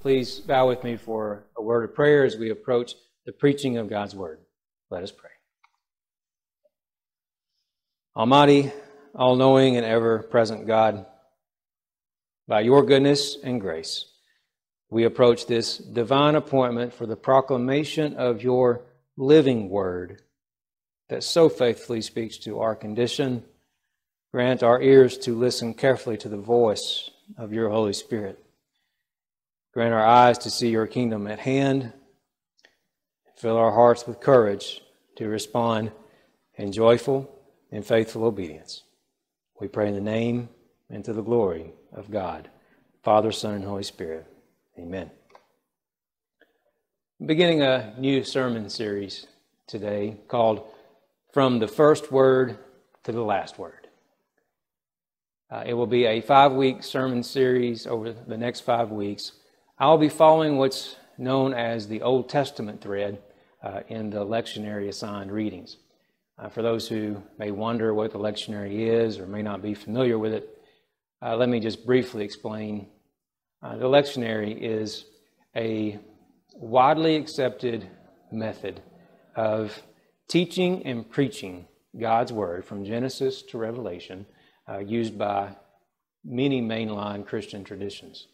Please 0.00 0.40
bow 0.40 0.66
with 0.66 0.82
me 0.82 0.96
for 0.96 1.44
a 1.58 1.62
word 1.62 1.84
of 1.84 1.94
prayer 1.94 2.24
as 2.24 2.34
we 2.34 2.48
approach 2.48 2.94
the 3.26 3.32
preaching 3.32 3.76
of 3.76 3.90
God's 3.90 4.14
word. 4.14 4.38
Let 4.88 5.02
us 5.02 5.12
pray. 5.12 5.28
Almighty, 8.16 8.72
all 9.14 9.36
knowing, 9.36 9.76
and 9.76 9.84
ever 9.84 10.20
present 10.20 10.66
God, 10.66 11.04
by 12.48 12.60
your 12.62 12.82
goodness 12.82 13.36
and 13.44 13.60
grace, 13.60 14.06
we 14.88 15.04
approach 15.04 15.46
this 15.46 15.76
divine 15.76 16.34
appointment 16.34 16.94
for 16.94 17.04
the 17.04 17.14
proclamation 17.14 18.16
of 18.16 18.42
your 18.42 18.80
living 19.18 19.68
word 19.68 20.22
that 21.10 21.22
so 21.22 21.50
faithfully 21.50 22.00
speaks 22.00 22.38
to 22.38 22.60
our 22.60 22.74
condition. 22.74 23.44
Grant 24.32 24.62
our 24.62 24.80
ears 24.80 25.18
to 25.18 25.38
listen 25.38 25.74
carefully 25.74 26.16
to 26.16 26.28
the 26.30 26.38
voice 26.38 27.10
of 27.36 27.52
your 27.52 27.68
Holy 27.68 27.92
Spirit. 27.92 28.42
Grant 29.72 29.94
our 29.94 30.04
eyes 30.04 30.38
to 30.38 30.50
see 30.50 30.68
your 30.68 30.86
kingdom 30.86 31.26
at 31.26 31.38
hand. 31.38 31.92
Fill 33.36 33.56
our 33.56 33.72
hearts 33.72 34.06
with 34.06 34.20
courage 34.20 34.82
to 35.16 35.28
respond 35.28 35.92
in 36.56 36.72
joyful 36.72 37.30
and 37.70 37.86
faithful 37.86 38.24
obedience. 38.24 38.82
We 39.60 39.68
pray 39.68 39.88
in 39.88 39.94
the 39.94 40.00
name 40.00 40.48
and 40.88 41.04
to 41.04 41.12
the 41.12 41.22
glory 41.22 41.72
of 41.92 42.10
God, 42.10 42.50
Father, 43.02 43.30
Son, 43.30 43.54
and 43.54 43.64
Holy 43.64 43.82
Spirit. 43.82 44.26
Amen. 44.78 45.10
I'm 47.20 47.26
beginning 47.26 47.62
a 47.62 47.94
new 47.96 48.24
sermon 48.24 48.68
series 48.70 49.26
today 49.66 50.16
called 50.26 50.66
From 51.32 51.60
the 51.60 51.68
First 51.68 52.10
Word 52.10 52.58
to 53.04 53.12
the 53.12 53.22
Last 53.22 53.58
Word. 53.58 53.86
Uh, 55.50 55.62
it 55.66 55.74
will 55.74 55.86
be 55.86 56.06
a 56.06 56.20
five 56.20 56.52
week 56.52 56.82
sermon 56.82 57.22
series 57.22 57.86
over 57.86 58.12
the 58.12 58.36
next 58.36 58.60
five 58.60 58.90
weeks. 58.90 59.32
I'll 59.82 59.96
be 59.96 60.10
following 60.10 60.58
what's 60.58 60.96
known 61.16 61.54
as 61.54 61.88
the 61.88 62.02
Old 62.02 62.28
Testament 62.28 62.82
thread 62.82 63.22
uh, 63.62 63.80
in 63.88 64.10
the 64.10 64.22
lectionary 64.26 64.88
assigned 64.88 65.32
readings. 65.32 65.78
Uh, 66.38 66.50
for 66.50 66.60
those 66.60 66.86
who 66.86 67.22
may 67.38 67.50
wonder 67.50 67.94
what 67.94 68.12
the 68.12 68.18
lectionary 68.18 68.80
is 68.90 69.18
or 69.18 69.26
may 69.26 69.40
not 69.40 69.62
be 69.62 69.72
familiar 69.72 70.18
with 70.18 70.34
it, 70.34 70.50
uh, 71.22 71.34
let 71.34 71.48
me 71.48 71.60
just 71.60 71.86
briefly 71.86 72.26
explain. 72.26 72.88
Uh, 73.62 73.78
the 73.78 73.86
lectionary 73.86 74.54
is 74.60 75.06
a 75.56 75.98
widely 76.56 77.16
accepted 77.16 77.88
method 78.30 78.82
of 79.34 79.82
teaching 80.28 80.84
and 80.84 81.10
preaching 81.10 81.66
God's 81.98 82.34
Word 82.34 82.66
from 82.66 82.84
Genesis 82.84 83.40
to 83.44 83.56
Revelation, 83.56 84.26
uh, 84.68 84.80
used 84.80 85.16
by 85.16 85.56
many 86.22 86.60
mainline 86.60 87.26
Christian 87.26 87.64
traditions. 87.64 88.26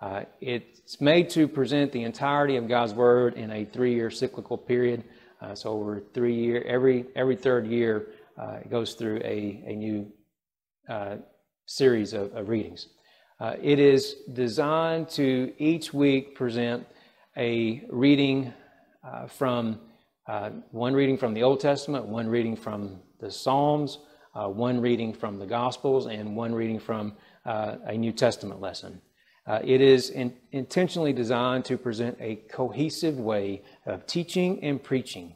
Uh, 0.00 0.22
it's 0.40 1.00
made 1.00 1.28
to 1.28 1.48
present 1.48 1.90
the 1.90 2.04
entirety 2.04 2.56
of 2.56 2.68
God's 2.68 2.94
Word 2.94 3.34
in 3.34 3.50
a 3.50 3.64
three-year 3.64 4.10
cyclical 4.10 4.56
period. 4.56 5.02
Uh, 5.40 5.54
so 5.54 5.70
over 5.70 6.00
three 6.14 6.34
year, 6.34 6.62
every 6.62 7.06
every 7.16 7.36
third 7.36 7.66
year, 7.66 8.08
uh, 8.40 8.58
it 8.60 8.70
goes 8.70 8.94
through 8.94 9.18
a 9.24 9.62
a 9.66 9.74
new 9.74 10.10
uh, 10.88 11.16
series 11.66 12.12
of, 12.12 12.32
of 12.34 12.48
readings. 12.48 12.88
Uh, 13.40 13.54
it 13.60 13.78
is 13.78 14.16
designed 14.32 15.08
to 15.08 15.52
each 15.58 15.92
week 15.92 16.34
present 16.34 16.86
a 17.36 17.84
reading 17.90 18.52
uh, 19.04 19.26
from 19.26 19.80
one 20.70 20.92
reading 20.94 21.16
from 21.16 21.34
the 21.34 21.42
Old 21.42 21.60
Testament, 21.60 22.06
one 22.06 22.28
reading 22.28 22.56
from 22.56 23.00
the 23.20 23.30
Psalms, 23.30 23.98
one 24.34 24.80
reading 24.80 25.14
from 25.14 25.38
the 25.38 25.46
Gospels, 25.46 26.06
and 26.06 26.36
one 26.36 26.54
reading 26.54 26.78
from 26.78 27.14
a 27.44 27.96
New 27.96 28.12
Testament 28.12 28.60
lesson. 28.60 29.00
Uh, 29.48 29.60
it 29.64 29.80
is 29.80 30.10
in, 30.10 30.34
intentionally 30.52 31.14
designed 31.14 31.64
to 31.64 31.78
present 31.78 32.18
a 32.20 32.36
cohesive 32.50 33.18
way 33.18 33.62
of 33.86 34.06
teaching 34.06 34.62
and 34.62 34.82
preaching 34.82 35.34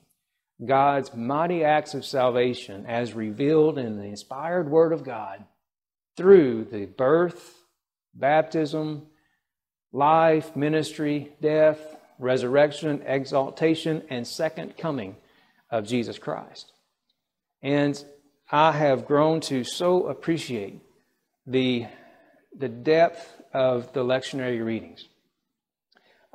God's 0.65 1.15
mighty 1.15 1.65
acts 1.65 1.95
of 1.95 2.05
salvation 2.05 2.85
as 2.87 3.15
revealed 3.15 3.79
in 3.79 3.97
the 3.97 4.05
inspired 4.05 4.71
Word 4.71 4.93
of 4.93 5.03
God 5.03 5.43
through 6.17 6.65
the 6.71 6.85
birth, 6.85 7.57
baptism, 8.15 9.07
life, 9.93 10.55
ministry, 10.55 11.33
death, 11.41 11.79
resurrection, 12.19 13.03
exaltation, 13.07 14.03
and 14.11 14.27
second 14.27 14.77
coming 14.77 15.17
of 15.71 15.87
Jesus 15.87 16.19
Christ. 16.19 16.71
And 17.63 18.03
I 18.51 18.73
have 18.73 19.07
grown 19.07 19.41
to 19.43 19.65
so 19.65 20.07
appreciate 20.07 20.83
the, 21.47 21.87
the 22.57 22.69
depth 22.69 23.42
of 23.53 23.93
the 23.93 24.05
lectionary 24.05 24.65
readings. 24.65 25.07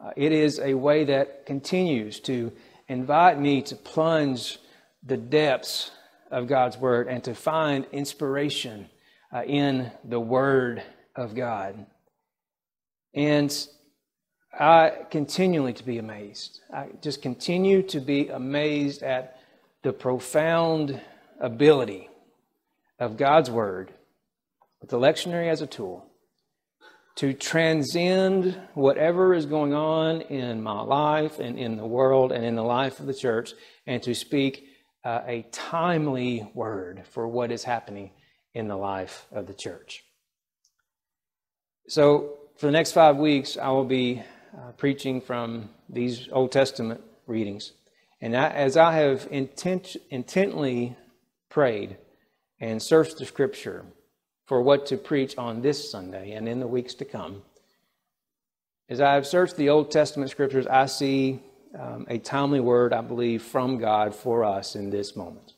Uh, 0.02 0.12
it 0.16 0.32
is 0.32 0.60
a 0.60 0.76
way 0.76 1.06
that 1.06 1.46
continues 1.46 2.20
to 2.22 2.52
invite 2.88 3.40
me 3.40 3.62
to 3.64 3.76
plunge 3.76 4.60
the 5.04 5.18
depths 5.18 5.92
of 6.30 6.48
God's 6.48 6.78
Word 6.78 7.08
and 7.08 7.24
to 7.24 7.34
find 7.34 7.86
inspiration 7.92 8.90
uh, 9.34 9.44
in 9.44 9.92
the 10.04 10.20
Word 10.20 10.84
of 11.16 11.36
God. 11.36 11.86
And 13.14 13.68
I 14.54 14.92
continually 15.10 15.74
to 15.74 15.84
be 15.84 15.98
amazed. 15.98 16.62
I 16.74 16.88
just 17.02 17.22
continue 17.22 17.82
to 17.84 18.00
be 18.00 18.28
amazed 18.28 19.02
at 19.02 19.40
the 19.84 19.94
profound 19.94 21.02
ability 21.40 22.10
of 23.00 23.18
God's 23.18 23.50
Word 23.50 23.92
with 24.82 24.90
the 24.90 25.00
lectionary 25.00 25.50
as 25.50 25.62
a 25.62 25.68
tool 25.68 26.07
to 27.18 27.34
transcend 27.34 28.60
whatever 28.76 29.34
is 29.34 29.48
going 29.48 29.74
on 29.74 30.22
in 30.22 30.62
my 30.62 30.82
life 30.82 31.40
and 31.40 31.58
in 31.58 31.76
the 31.76 31.86
world 31.86 32.32
and 32.32 32.46
in 32.46 32.56
the 32.56 32.64
life 32.64 33.00
of 33.00 33.08
the 33.08 33.14
church 33.14 33.54
and 33.88 34.02
to 34.04 34.14
speak 34.14 34.68
uh, 35.04 35.22
a 35.26 35.42
timely 35.52 36.50
word 36.54 37.04
for 37.10 37.28
what 37.28 37.52
is 37.52 37.64
happening 37.64 38.12
in 38.54 38.68
the 38.68 38.76
life 38.76 39.26
of 39.32 39.48
the 39.48 39.54
church. 39.54 40.04
So, 41.88 42.38
for 42.58 42.66
the 42.68 42.72
next 42.72 42.92
five 42.92 43.18
weeks, 43.18 43.58
I 43.58 43.70
will 43.70 43.86
be 43.86 44.22
uh, 44.56 44.72
preaching 44.74 45.22
from 45.22 45.70
these 45.90 46.28
Old 46.32 46.52
Testament 46.52 47.02
readings. 47.26 47.74
And 48.22 48.36
I, 48.36 48.50
as 48.50 48.78
I 48.78 48.94
have 48.94 49.28
intent, 49.32 49.96
intently 50.10 50.96
prayed 51.50 51.98
and 52.60 52.82
searched 52.82 53.18
the 53.18 53.26
scripture, 53.26 53.86
for 54.48 54.62
what 54.62 54.86
to 54.88 54.98
preach 54.98 55.38
on 55.38 55.62
this 55.62 55.92
Sunday 55.92 56.32
and 56.32 56.48
in 56.48 56.60
the 56.60 56.68
weeks 56.68 56.96
to 56.96 57.06
come. 57.06 57.44
As 58.90 59.02
I 59.02 59.14
have 59.14 59.28
searched 59.28 59.58
the 59.58 59.70
Old 59.70 59.92
Testament 59.92 60.32
scriptures, 60.32 60.66
I 60.66 60.86
see 60.86 61.42
um, 61.78 62.08
a 62.10 62.18
timely 62.18 62.62
word, 62.62 62.94
I 62.94 63.02
believe, 63.02 63.44
from 63.44 63.78
God 63.78 64.16
for 64.16 64.46
us 64.46 64.76
in 64.76 64.90
this 64.90 65.16
moment. 65.18 65.54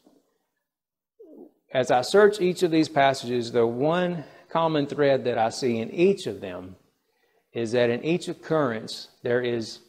As 1.72 1.92
I 1.92 2.02
search 2.02 2.42
each 2.42 2.64
of 2.64 2.72
these 2.72 2.90
passages, 2.90 3.52
the 3.52 3.66
one 3.66 4.24
common 4.50 4.88
thread 4.88 5.24
that 5.26 5.38
I 5.38 5.50
see 5.50 5.78
in 5.78 5.92
each 5.92 6.26
of 6.26 6.42
them 6.42 6.76
is 7.54 7.72
that 7.74 7.92
in 7.92 8.04
each 8.04 8.28
occurrence, 8.28 9.10
there 9.22 9.42
is 9.42 9.80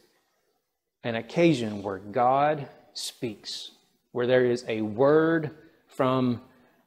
an 1.03 1.15
occasion 1.15 1.83
where 1.83 1.99
God 1.99 2.69
speaks, 2.93 3.71
where 4.13 4.27
there 4.27 4.45
is 4.45 4.63
a 4.69 4.83
word 4.83 5.51
from 5.87 6.43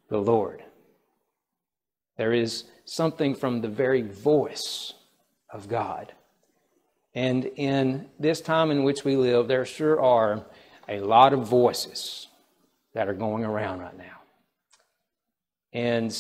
the 0.10 0.20
Lord. 0.20 0.64
There 2.18 2.34
is 2.34 2.66
something 2.86 3.36
from 3.36 3.62
the 3.62 3.68
very 3.68 4.02
voice 4.02 4.94
of 5.50 5.68
God. 5.68 6.14
And 7.16 7.46
in 7.56 8.10
this 8.20 8.42
time 8.42 8.72
in 8.72 8.84
which 8.84 9.04
we 9.04 9.16
live, 9.16 9.48
there 9.48 9.66
sure 9.66 10.02
are 10.02 10.44
a 10.88 11.00
lot 11.00 11.34
of 11.34 11.48
voices 11.48 12.28
that 12.94 13.08
are 13.08 13.14
going 13.14 13.44
around 13.44 13.80
right 13.80 13.98
now. 13.98 14.22
And 15.72 16.16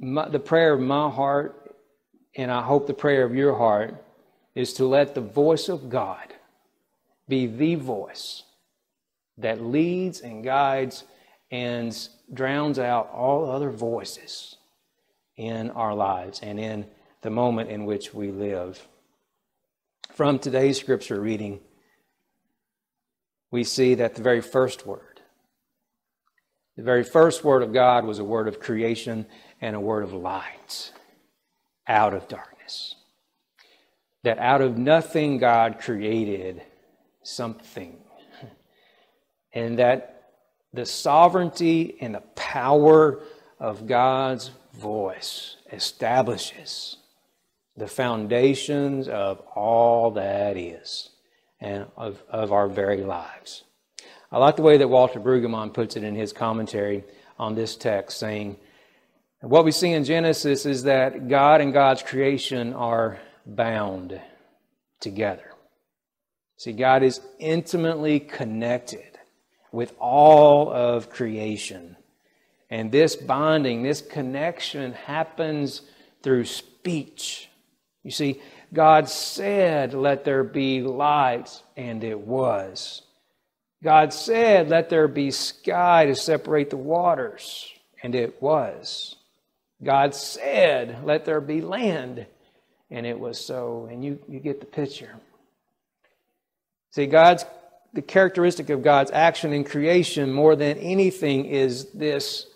my, 0.00 0.28
the 0.28 0.38
prayer 0.38 0.72
of 0.72 0.80
my 0.80 1.10
heart, 1.10 1.76
and 2.36 2.50
I 2.50 2.62
hope 2.62 2.86
the 2.86 2.94
prayer 2.94 3.24
of 3.24 3.34
your 3.34 3.56
heart, 3.56 4.02
is 4.54 4.72
to 4.74 4.86
let 4.86 5.14
the 5.14 5.20
voice 5.20 5.68
of 5.68 5.88
God 5.88 6.32
be 7.28 7.46
the 7.46 7.74
voice 7.76 8.42
that 9.38 9.60
leads 9.60 10.20
and 10.20 10.44
guides 10.44 11.04
and 11.50 11.96
drowns 12.32 12.78
out 12.78 13.10
all 13.12 13.50
other 13.50 13.70
voices 13.70 14.56
in 15.36 15.70
our 15.70 15.94
lives 15.94 16.40
and 16.42 16.58
in 16.60 16.86
the 17.22 17.30
moment 17.30 17.70
in 17.70 17.84
which 17.84 18.14
we 18.14 18.30
live. 18.30 18.86
From 20.12 20.38
today's 20.38 20.78
scripture 20.78 21.20
reading, 21.20 21.60
we 23.50 23.64
see 23.64 23.94
that 23.96 24.14
the 24.14 24.22
very 24.22 24.40
first 24.40 24.86
word, 24.86 25.20
the 26.76 26.82
very 26.82 27.04
first 27.04 27.44
word 27.44 27.62
of 27.62 27.72
God 27.72 28.04
was 28.04 28.18
a 28.18 28.24
word 28.24 28.48
of 28.48 28.60
creation 28.60 29.26
and 29.60 29.74
a 29.74 29.80
word 29.80 30.04
of 30.04 30.12
light 30.12 30.92
out 31.86 32.14
of 32.14 32.28
darkness. 32.28 32.94
That 34.22 34.38
out 34.38 34.60
of 34.60 34.78
nothing 34.78 35.38
God 35.38 35.80
created 35.80 36.62
something. 37.22 37.98
And 39.52 39.78
that 39.78 40.32
the 40.72 40.86
sovereignty 40.86 41.96
and 42.00 42.14
the 42.14 42.22
power 42.34 43.20
of 43.60 43.86
God's 43.86 44.50
voice 44.78 45.56
establishes 45.72 46.96
the 47.76 47.86
foundations 47.88 49.08
of 49.08 49.40
all 49.54 50.12
that 50.12 50.56
is 50.56 51.10
and 51.60 51.86
of, 51.96 52.22
of 52.28 52.52
our 52.52 52.68
very 52.68 53.02
lives. 53.02 53.64
I 54.30 54.38
like 54.38 54.56
the 54.56 54.62
way 54.62 54.76
that 54.78 54.88
Walter 54.88 55.20
Brueggemann 55.20 55.72
puts 55.72 55.96
it 55.96 56.04
in 56.04 56.14
his 56.14 56.32
commentary 56.32 57.04
on 57.38 57.54
this 57.54 57.76
text, 57.76 58.18
saying, 58.18 58.56
What 59.40 59.64
we 59.64 59.72
see 59.72 59.92
in 59.92 60.04
Genesis 60.04 60.66
is 60.66 60.84
that 60.84 61.28
God 61.28 61.60
and 61.60 61.72
God's 61.72 62.02
creation 62.02 62.72
are 62.74 63.20
bound 63.46 64.20
together. 65.00 65.52
See, 66.56 66.72
God 66.72 67.02
is 67.02 67.20
intimately 67.38 68.20
connected 68.20 69.18
with 69.72 69.94
all 69.98 70.72
of 70.72 71.10
creation. 71.10 71.96
And 72.74 72.90
this 72.90 73.14
bonding, 73.14 73.84
this 73.84 74.02
connection 74.02 74.94
happens 74.94 75.82
through 76.24 76.46
speech. 76.46 77.48
You 78.02 78.10
see, 78.10 78.42
God 78.72 79.08
said, 79.08 79.94
Let 79.94 80.24
there 80.24 80.42
be 80.42 80.80
light, 80.80 81.62
and 81.76 82.02
it 82.02 82.18
was. 82.18 83.02
God 83.80 84.12
said, 84.12 84.70
Let 84.70 84.90
there 84.90 85.06
be 85.06 85.30
sky 85.30 86.06
to 86.06 86.16
separate 86.16 86.70
the 86.70 86.76
waters, 86.76 87.72
and 88.02 88.12
it 88.16 88.42
was. 88.42 89.14
God 89.80 90.12
said, 90.12 91.04
Let 91.04 91.26
there 91.26 91.40
be 91.40 91.60
land, 91.60 92.26
and 92.90 93.06
it 93.06 93.20
was 93.20 93.38
so. 93.38 93.86
And 93.88 94.04
you, 94.04 94.18
you 94.26 94.40
get 94.40 94.58
the 94.58 94.66
picture. 94.66 95.14
See, 96.90 97.06
God's 97.06 97.44
the 97.92 98.02
characteristic 98.02 98.68
of 98.70 98.82
God's 98.82 99.12
action 99.12 99.52
in 99.52 99.62
creation 99.62 100.32
more 100.32 100.56
than 100.56 100.76
anything 100.78 101.44
is 101.44 101.92
this 101.92 102.48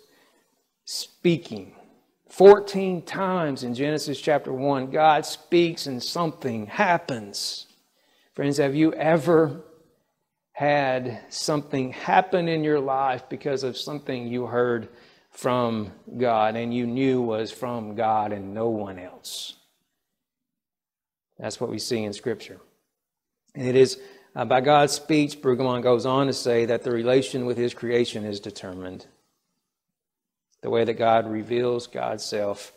speaking. 0.89 1.71
14 2.29 3.03
times 3.03 3.63
in 3.63 3.75
Genesis 3.75 4.19
chapter 4.19 4.51
1, 4.51 4.89
God 4.89 5.23
speaks 5.23 5.85
and 5.85 6.01
something 6.01 6.65
happens. 6.65 7.67
Friends, 8.33 8.57
have 8.57 8.73
you 8.73 8.91
ever 8.93 9.61
had 10.51 11.21
something 11.29 11.91
happen 11.91 12.47
in 12.47 12.63
your 12.63 12.79
life 12.79 13.29
because 13.29 13.63
of 13.63 13.77
something 13.77 14.27
you 14.27 14.47
heard 14.47 14.89
from 15.29 15.91
God 16.17 16.55
and 16.55 16.73
you 16.73 16.87
knew 16.87 17.21
was 17.21 17.51
from 17.51 17.93
God 17.93 18.31
and 18.31 18.55
no 18.55 18.69
one 18.69 18.97
else? 18.97 19.57
That's 21.37 21.61
what 21.61 21.69
we 21.69 21.77
see 21.77 22.03
in 22.03 22.13
Scripture. 22.13 22.59
And 23.53 23.67
it 23.67 23.75
is 23.75 23.99
uh, 24.35 24.45
by 24.45 24.61
God's 24.61 24.93
speech, 24.93 25.39
Brueggemann 25.39 25.83
goes 25.83 26.07
on 26.07 26.25
to 26.25 26.33
say 26.33 26.65
that 26.65 26.81
the 26.81 26.91
relation 26.91 27.45
with 27.45 27.57
his 27.57 27.75
creation 27.75 28.25
is 28.25 28.39
determined 28.39 29.05
the 30.61 30.69
way 30.69 30.83
that 30.83 30.93
God 30.93 31.29
reveals 31.29 31.87
God's 31.87 32.23
self 32.23 32.73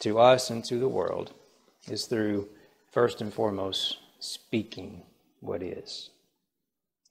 to 0.00 0.18
us 0.18 0.50
and 0.50 0.64
to 0.64 0.78
the 0.78 0.88
world 0.88 1.32
is 1.88 2.06
through, 2.06 2.48
first 2.90 3.20
and 3.20 3.32
foremost, 3.32 3.98
speaking 4.20 5.02
what 5.40 5.62
is 5.62 6.10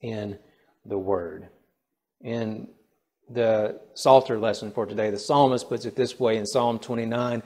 in 0.02 0.38
the 0.86 0.98
Word. 0.98 1.48
In 2.22 2.68
the 3.30 3.80
Psalter 3.94 4.38
lesson 4.38 4.72
for 4.72 4.86
today, 4.86 5.10
the 5.10 5.20
psalmist 5.20 5.70
puts 5.70 5.86
it 5.86 5.96
this 5.96 6.20
way 6.20 6.38
in 6.38 6.46
Psalm 6.46 6.80
29 6.80 7.44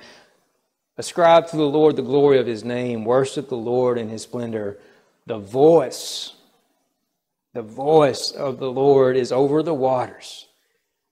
Ascribe 0.98 1.48
to 1.48 1.58
the 1.58 1.64
Lord 1.64 1.98
the 1.98 2.02
glory 2.02 2.40
of 2.40 2.48
his 2.48 2.64
name, 2.64 3.04
worship 3.04 3.50
the 3.50 3.58
Lord 3.58 3.98
in 3.98 4.08
his 4.08 4.22
splendor. 4.22 4.80
The 5.26 5.38
voice, 5.38 6.34
the 7.54 7.62
voice 7.62 8.32
of 8.32 8.60
the 8.60 8.72
Lord 8.72 9.18
is 9.18 9.32
over 9.32 9.62
the 9.62 9.74
waters. 9.74 10.48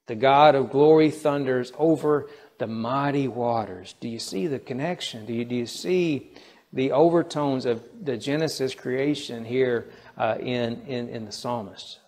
The 0.08 0.16
God 0.16 0.56
of 0.56 0.70
glory 0.70 1.12
thunders 1.12 1.72
over 1.78 2.30
the 2.60 2.68
mighty 2.68 3.28
waters. 3.28 3.96
Do 4.00 4.08
you 4.08 4.20
see 4.20 4.48
the 4.48 4.60
connection? 4.60 5.26
Do 5.26 5.34
you, 5.34 5.46
do 5.46 5.56
you 5.56 5.66
see 5.66 6.34
the 6.72 6.92
overtones 6.92 7.66
of 7.66 7.84
the 8.02 8.18
Genesis 8.18 8.76
creation 8.76 9.46
here 9.46 9.90
uh, 10.18 10.36
in, 10.40 10.82
in, 10.88 11.10
in 11.10 11.26
the 11.26 11.32
psalmist? 11.32 12.00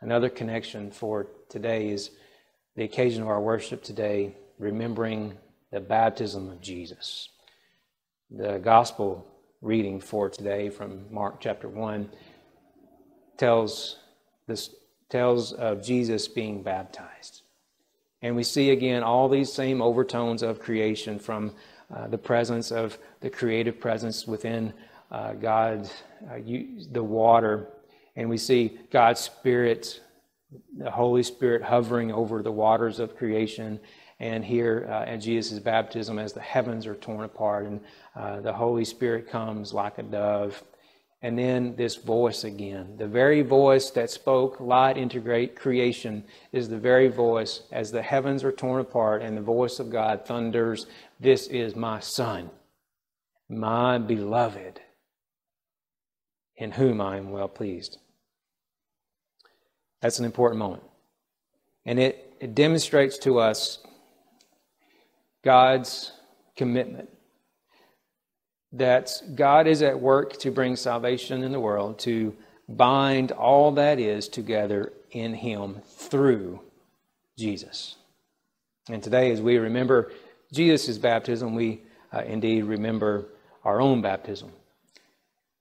Another 0.00 0.28
connection 0.28 0.90
for 0.90 1.26
today 1.48 1.88
is 1.88 2.10
the 2.76 2.84
occasion 2.84 3.22
of 3.22 3.28
our 3.28 3.40
worship 3.40 3.82
today, 3.82 4.36
remembering 4.58 5.36
the 5.72 5.80
baptism 5.80 6.50
of 6.50 6.60
Jesus. 6.60 7.30
The 8.30 8.58
gospel 8.58 9.26
reading 9.60 10.00
for 10.00 10.28
today 10.28 10.68
from 10.68 11.06
Mark 11.10 11.40
chapter 11.40 11.68
1 11.68 12.10
tells 13.38 13.96
this 14.46 14.74
tells 15.08 15.52
of 15.52 15.82
Jesus 15.82 16.28
being 16.28 16.62
baptized. 16.62 17.42
And 18.22 18.34
we 18.34 18.42
see 18.42 18.70
again 18.70 19.02
all 19.02 19.28
these 19.28 19.52
same 19.52 19.80
overtones 19.80 20.42
of 20.42 20.58
creation 20.58 21.18
from 21.18 21.52
uh, 21.94 22.08
the 22.08 22.18
presence 22.18 22.72
of 22.72 22.98
the 23.20 23.30
creative 23.30 23.78
presence 23.78 24.26
within 24.26 24.72
uh, 25.10 25.34
God, 25.34 25.88
uh, 26.30 26.36
you, 26.36 26.84
the 26.90 27.02
water, 27.02 27.68
and 28.16 28.28
we 28.28 28.38
see 28.38 28.78
God's 28.90 29.20
Spirit, 29.20 30.00
the 30.76 30.90
Holy 30.90 31.22
Spirit 31.22 31.62
hovering 31.62 32.10
over 32.10 32.42
the 32.42 32.50
waters 32.50 32.98
of 32.98 33.16
creation. 33.16 33.78
And 34.18 34.44
here 34.44 34.86
uh, 34.88 35.04
at 35.04 35.18
Jesus' 35.18 35.58
baptism, 35.58 36.18
as 36.18 36.32
the 36.32 36.40
heavens 36.40 36.86
are 36.86 36.94
torn 36.94 37.24
apart 37.24 37.66
and 37.66 37.80
uh, 38.16 38.40
the 38.40 38.52
Holy 38.52 38.84
Spirit 38.84 39.28
comes 39.28 39.74
like 39.74 39.98
a 39.98 40.02
dove 40.02 40.62
and 41.22 41.38
then 41.38 41.74
this 41.76 41.96
voice 41.96 42.44
again. 42.44 42.96
The 42.98 43.06
very 43.06 43.42
voice 43.42 43.90
that 43.90 44.10
spoke 44.10 44.60
light 44.60 44.96
into 44.96 45.18
great 45.18 45.56
creation 45.56 46.24
is 46.52 46.68
the 46.68 46.78
very 46.78 47.08
voice 47.08 47.62
as 47.72 47.90
the 47.90 48.02
heavens 48.02 48.44
are 48.44 48.52
torn 48.52 48.80
apart 48.80 49.22
and 49.22 49.36
the 49.36 49.42
voice 49.42 49.78
of 49.78 49.90
God 49.90 50.26
thunders, 50.26 50.86
This 51.18 51.46
is 51.46 51.74
my 51.74 52.00
Son, 52.00 52.50
my 53.48 53.98
beloved, 53.98 54.80
in 56.56 56.72
whom 56.72 57.00
I 57.00 57.16
am 57.16 57.30
well 57.30 57.48
pleased. 57.48 57.98
That's 60.02 60.18
an 60.18 60.26
important 60.26 60.58
moment. 60.58 60.82
And 61.86 61.98
it, 61.98 62.34
it 62.40 62.54
demonstrates 62.54 63.18
to 63.18 63.38
us 63.38 63.78
God's 65.42 66.12
commitment 66.56 67.08
that 68.78 69.10
God 69.34 69.66
is 69.66 69.82
at 69.82 70.00
work 70.00 70.38
to 70.40 70.50
bring 70.50 70.76
salvation 70.76 71.42
in 71.42 71.52
the 71.52 71.60
world, 71.60 71.98
to 72.00 72.34
bind 72.68 73.32
all 73.32 73.72
that 73.72 73.98
is 73.98 74.28
together 74.28 74.92
in 75.10 75.34
Him 75.34 75.80
through 75.86 76.60
Jesus. 77.38 77.96
And 78.88 79.02
today, 79.02 79.30
as 79.32 79.40
we 79.40 79.58
remember 79.58 80.12
Jesus' 80.52 80.98
baptism, 80.98 81.54
we 81.54 81.82
uh, 82.12 82.22
indeed 82.22 82.64
remember 82.64 83.26
our 83.64 83.80
own 83.80 84.00
baptism. 84.00 84.50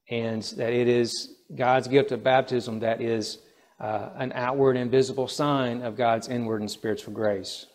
And 0.09 0.43
that 0.57 0.71
it 0.71 0.87
is 0.87 1.35
God's 1.55 1.87
gift 1.87 2.11
of 2.11 2.23
baptism 2.23 2.79
that 2.79 3.01
is 3.01 3.39
uh, 3.79 4.09
an 4.15 4.31
outward 4.35 4.77
and 4.77 4.91
visible 4.91 5.27
sign 5.27 5.81
of 5.81 5.97
God's 5.97 6.27
inward 6.27 6.61
and 6.61 6.69
spiritual 6.69 7.13
grace. 7.13 7.65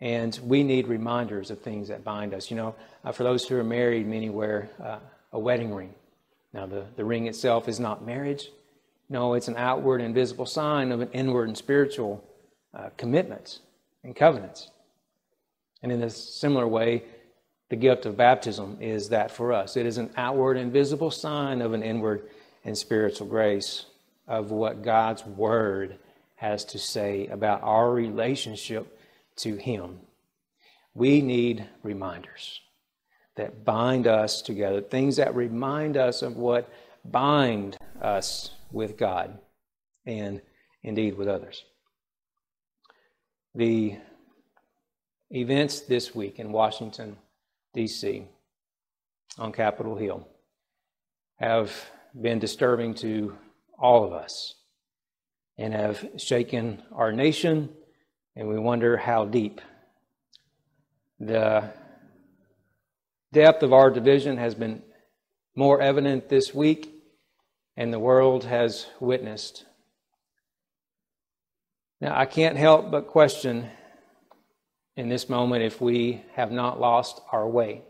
And 0.00 0.38
we 0.42 0.62
need 0.62 0.88
reminders 0.88 1.50
of 1.50 1.60
things 1.60 1.88
that 1.88 2.04
bind 2.04 2.34
us. 2.34 2.50
You 2.50 2.56
know, 2.56 2.74
uh, 3.04 3.12
for 3.12 3.22
those 3.22 3.46
who 3.46 3.56
are 3.56 3.64
married, 3.64 4.06
many 4.06 4.30
wear 4.30 4.68
uh, 4.82 4.98
a 5.32 5.38
wedding 5.38 5.74
ring. 5.74 5.94
Now, 6.52 6.66
the, 6.66 6.84
the 6.96 7.04
ring 7.04 7.26
itself 7.26 7.68
is 7.68 7.80
not 7.80 8.04
marriage. 8.04 8.48
No, 9.08 9.34
it's 9.34 9.48
an 9.48 9.56
outward 9.56 10.00
and 10.00 10.14
visible 10.14 10.46
sign 10.46 10.92
of 10.92 11.00
an 11.00 11.10
inward 11.12 11.48
and 11.48 11.56
spiritual 11.56 12.24
uh, 12.72 12.90
commitment 12.96 13.60
and 14.02 14.14
covenants. 14.14 14.70
And 15.82 15.92
in 15.92 16.02
a 16.02 16.10
similar 16.10 16.66
way, 16.66 17.04
the 17.68 17.76
gift 17.76 18.06
of 18.06 18.16
baptism 18.16 18.78
is 18.80 19.08
that 19.08 19.30
for 19.30 19.52
us. 19.52 19.76
It 19.76 19.86
is 19.86 19.98
an 19.98 20.10
outward 20.16 20.56
and 20.56 20.72
visible 20.72 21.10
sign 21.10 21.60
of 21.60 21.72
an 21.72 21.82
inward 21.82 22.28
and 22.64 22.76
spiritual 22.76 23.26
grace 23.26 23.86
of 24.26 24.50
what 24.50 24.82
God's 24.82 25.24
Word 25.26 25.98
has 26.36 26.64
to 26.66 26.78
say 26.78 27.26
about 27.26 27.62
our 27.62 27.90
relationship 27.90 28.98
to 29.36 29.56
Him. 29.56 30.00
We 30.94 31.20
need 31.20 31.66
reminders 31.82 32.60
that 33.36 33.64
bind 33.64 34.06
us 34.06 34.42
together, 34.42 34.80
things 34.80 35.16
that 35.16 35.34
remind 35.34 35.96
us 35.96 36.22
of 36.22 36.36
what 36.36 36.72
bind 37.04 37.76
us 38.00 38.50
with 38.70 38.96
God 38.96 39.38
and 40.06 40.40
indeed 40.82 41.16
with 41.16 41.28
others. 41.28 41.64
The 43.54 43.96
events 45.30 45.80
this 45.80 46.14
week 46.14 46.38
in 46.38 46.52
Washington, 46.52 47.16
D.C., 47.72 48.26
on 49.36 49.52
Capitol 49.52 49.96
Hill, 49.96 50.28
have 51.36 51.72
been 52.20 52.38
disturbing 52.38 52.94
to 52.94 53.36
all 53.76 54.04
of 54.04 54.12
us 54.12 54.54
and 55.58 55.74
have 55.74 56.06
shaken 56.16 56.82
our 56.92 57.12
nation 57.12 57.70
and 58.36 58.48
we 58.48 58.58
wonder 58.58 58.96
how 58.96 59.24
deep. 59.24 59.60
The 61.20 61.72
depth 63.32 63.62
of 63.62 63.72
our 63.72 63.90
division 63.90 64.36
has 64.36 64.54
been 64.54 64.82
more 65.54 65.80
evident 65.80 66.28
this 66.28 66.52
week, 66.52 66.92
and 67.76 67.92
the 67.92 67.98
world 67.98 68.44
has 68.44 68.86
witnessed. 69.00 69.64
Now, 72.00 72.18
I 72.18 72.26
can't 72.26 72.56
help 72.56 72.90
but 72.90 73.06
question 73.06 73.68
in 74.96 75.08
this 75.08 75.28
moment 75.28 75.62
if 75.62 75.80
we 75.80 76.22
have 76.34 76.52
not 76.52 76.80
lost 76.80 77.20
our 77.32 77.48
way, 77.48 77.82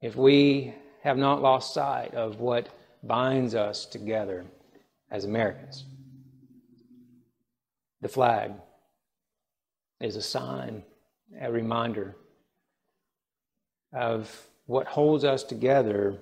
if 0.00 0.16
we 0.16 0.74
have 1.02 1.16
not 1.16 1.42
lost 1.42 1.74
sight 1.74 2.14
of 2.14 2.40
what 2.40 2.68
binds 3.02 3.54
us 3.54 3.86
together 3.86 4.44
as 5.10 5.24
Americans. 5.24 5.84
The 8.00 8.08
flag 8.08 8.52
is 10.00 10.16
a 10.16 10.22
sign, 10.22 10.82
a 11.40 11.50
reminder 11.50 12.16
of 13.92 14.48
what 14.66 14.86
holds 14.86 15.24
us 15.24 15.42
together 15.42 16.18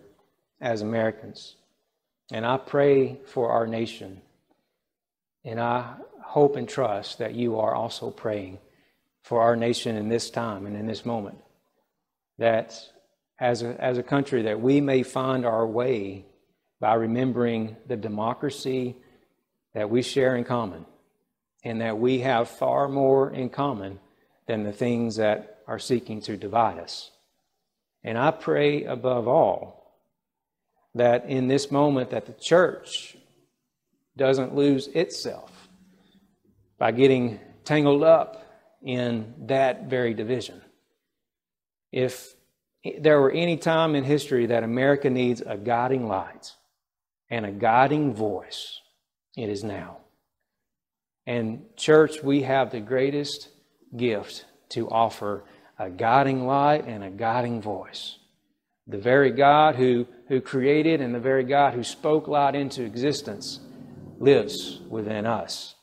as 0.61 0.83
Americans. 0.83 1.57
And 2.33 2.47
I 2.47 2.57
pray 2.57 3.19
for 3.27 3.51
our 3.51 3.67
nation. 3.67 4.21
And 5.45 5.61
I 5.61 5.95
hope 6.23 6.57
and 6.57 6.69
trust 6.69 7.19
that 7.19 7.35
you 7.35 7.59
are 7.61 7.75
also 7.75 8.11
praying 8.11 8.59
for 9.23 9.43
our 9.43 9.57
nation 9.57 9.97
in 9.97 10.09
this 10.09 10.31
time 10.31 10.67
and 10.67 10.77
in 10.77 10.87
this 10.87 11.05
moment. 11.05 11.39
That 12.39 12.79
as 13.39 13.63
a, 13.63 13.81
as 13.83 13.99
a 13.99 14.03
country, 14.03 14.43
that 14.43 14.61
we 14.61 14.81
may 14.81 15.03
find 15.03 15.45
our 15.45 15.67
way 15.67 16.25
by 16.81 16.95
remembering 16.95 17.77
the 17.87 17.97
democracy 17.97 18.97
that 19.75 19.91
we 19.91 20.03
share 20.03 20.37
in 20.37 20.45
common 20.45 20.87
and 21.67 21.81
that 21.81 21.99
we 21.99 22.21
have 22.21 22.49
far 22.49 22.87
more 22.87 23.29
in 23.29 23.49
common 23.49 23.99
than 24.47 24.63
the 24.63 24.73
things 24.73 25.17
that 25.17 25.59
are 25.67 25.81
seeking 25.81 26.21
to 26.21 26.37
divide 26.37 26.79
us. 26.79 27.11
And 28.05 28.17
I 28.17 28.31
pray 28.31 28.85
above 28.85 29.27
all 29.27 29.99
that 30.95 31.25
in 31.29 31.49
this 31.49 31.73
moment 31.73 32.11
that 32.11 32.27
the 32.27 32.35
church 32.35 33.17
doesn't 34.17 34.55
lose 34.55 34.87
itself 34.87 35.69
by 36.79 36.93
getting 36.93 37.41
tangled 37.65 38.05
up 38.05 38.47
in 38.81 39.35
that 39.47 39.87
very 39.87 40.15
division. 40.15 40.63
If 41.91 42.37
there 43.01 43.21
were 43.21 43.33
any 43.33 43.57
time 43.57 43.97
in 43.97 44.05
history 44.05 44.47
that 44.47 44.63
America 44.63 45.11
needs 45.11 45.43
a 45.45 45.57
guiding 45.57 46.07
light 46.07 46.53
and 47.29 47.45
a 47.45 47.51
guiding 47.51 48.15
voice, 48.15 48.81
it 49.37 49.49
is 49.49 49.65
now. 49.65 49.97
And, 51.27 51.65
church, 51.77 52.23
we 52.23 52.43
have 52.43 52.71
the 52.71 52.81
greatest 52.81 53.49
gift 53.97 54.45
to 54.71 54.89
offer 54.89 55.45
a 55.79 55.91
guiding 55.91 56.47
light 56.47 56.87
and 56.87 57.03
a 57.03 57.11
guiding 57.11 57.61
voice. 57.61 58.19
The 58.87 58.99
very 58.99 59.31
God 59.31 59.75
who, 59.75 60.07
who 60.29 60.41
created 60.41 61.01
and 61.01 61.15
the 61.15 61.21
very 61.21 61.43
God 61.45 61.75
who 61.75 61.83
spoke 61.83 62.29
light 62.29 62.55
into 62.55 62.85
existence 62.85 63.61
lives 64.19 64.81
within 64.89 65.27
us. 65.27 65.75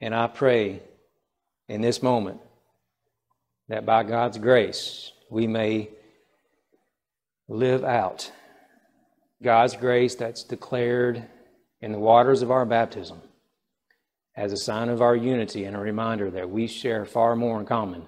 And 0.00 0.14
I 0.14 0.26
pray 0.26 0.82
in 1.68 1.80
this 1.80 2.02
moment 2.02 2.40
that 3.68 3.86
by 3.86 4.02
God's 4.02 4.38
grace 4.38 5.12
we 5.30 5.46
may 5.46 5.90
live 7.48 7.84
out 7.84 8.30
God's 9.42 9.76
grace 9.76 10.14
that's 10.14 10.44
declared 10.44 11.24
in 11.80 11.92
the 11.92 11.98
waters 11.98 12.42
of 12.42 12.50
our 12.50 12.64
baptism 12.64 13.20
as 14.36 14.52
a 14.52 14.56
sign 14.56 14.88
of 14.88 15.00
our 15.00 15.16
unity 15.16 15.64
and 15.64 15.74
a 15.74 15.80
reminder 15.80 16.30
that 16.30 16.50
we 16.50 16.66
share 16.66 17.04
far 17.04 17.34
more 17.34 17.58
in 17.58 17.66
common 17.66 18.06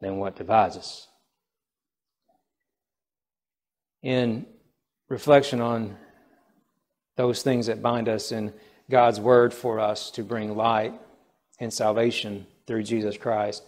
than 0.00 0.16
what 0.16 0.36
divides 0.36 0.76
us. 0.76 1.08
In 4.02 4.46
reflection 5.08 5.60
on 5.60 5.96
those 7.16 7.42
things 7.42 7.66
that 7.66 7.82
bind 7.82 8.08
us 8.08 8.32
in 8.32 8.52
God's 8.90 9.20
word 9.20 9.52
for 9.52 9.80
us 9.80 10.10
to 10.12 10.22
bring 10.22 10.56
light 10.56 10.94
and 11.58 11.72
salvation 11.72 12.46
through 12.66 12.82
Jesus 12.82 13.16
Christ. 13.16 13.62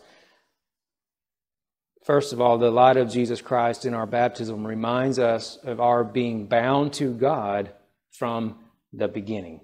First 2.05 2.33
of 2.33 2.41
all, 2.41 2.59
the 2.59 2.71
light 2.71 2.97
of 2.97 3.11
Jesus 3.11 3.43
Christ 3.43 3.85
in 3.85 3.95
our 3.95 4.07
baptism 4.07 4.67
reminds 4.67 5.19
us 5.19 5.59
of 5.63 5.81
our 5.81 6.05
being 6.05 6.47
bound 6.47 6.93
to 6.95 7.13
God 7.13 7.71
from 8.11 8.59
the 8.93 9.09
beginning. 9.09 9.61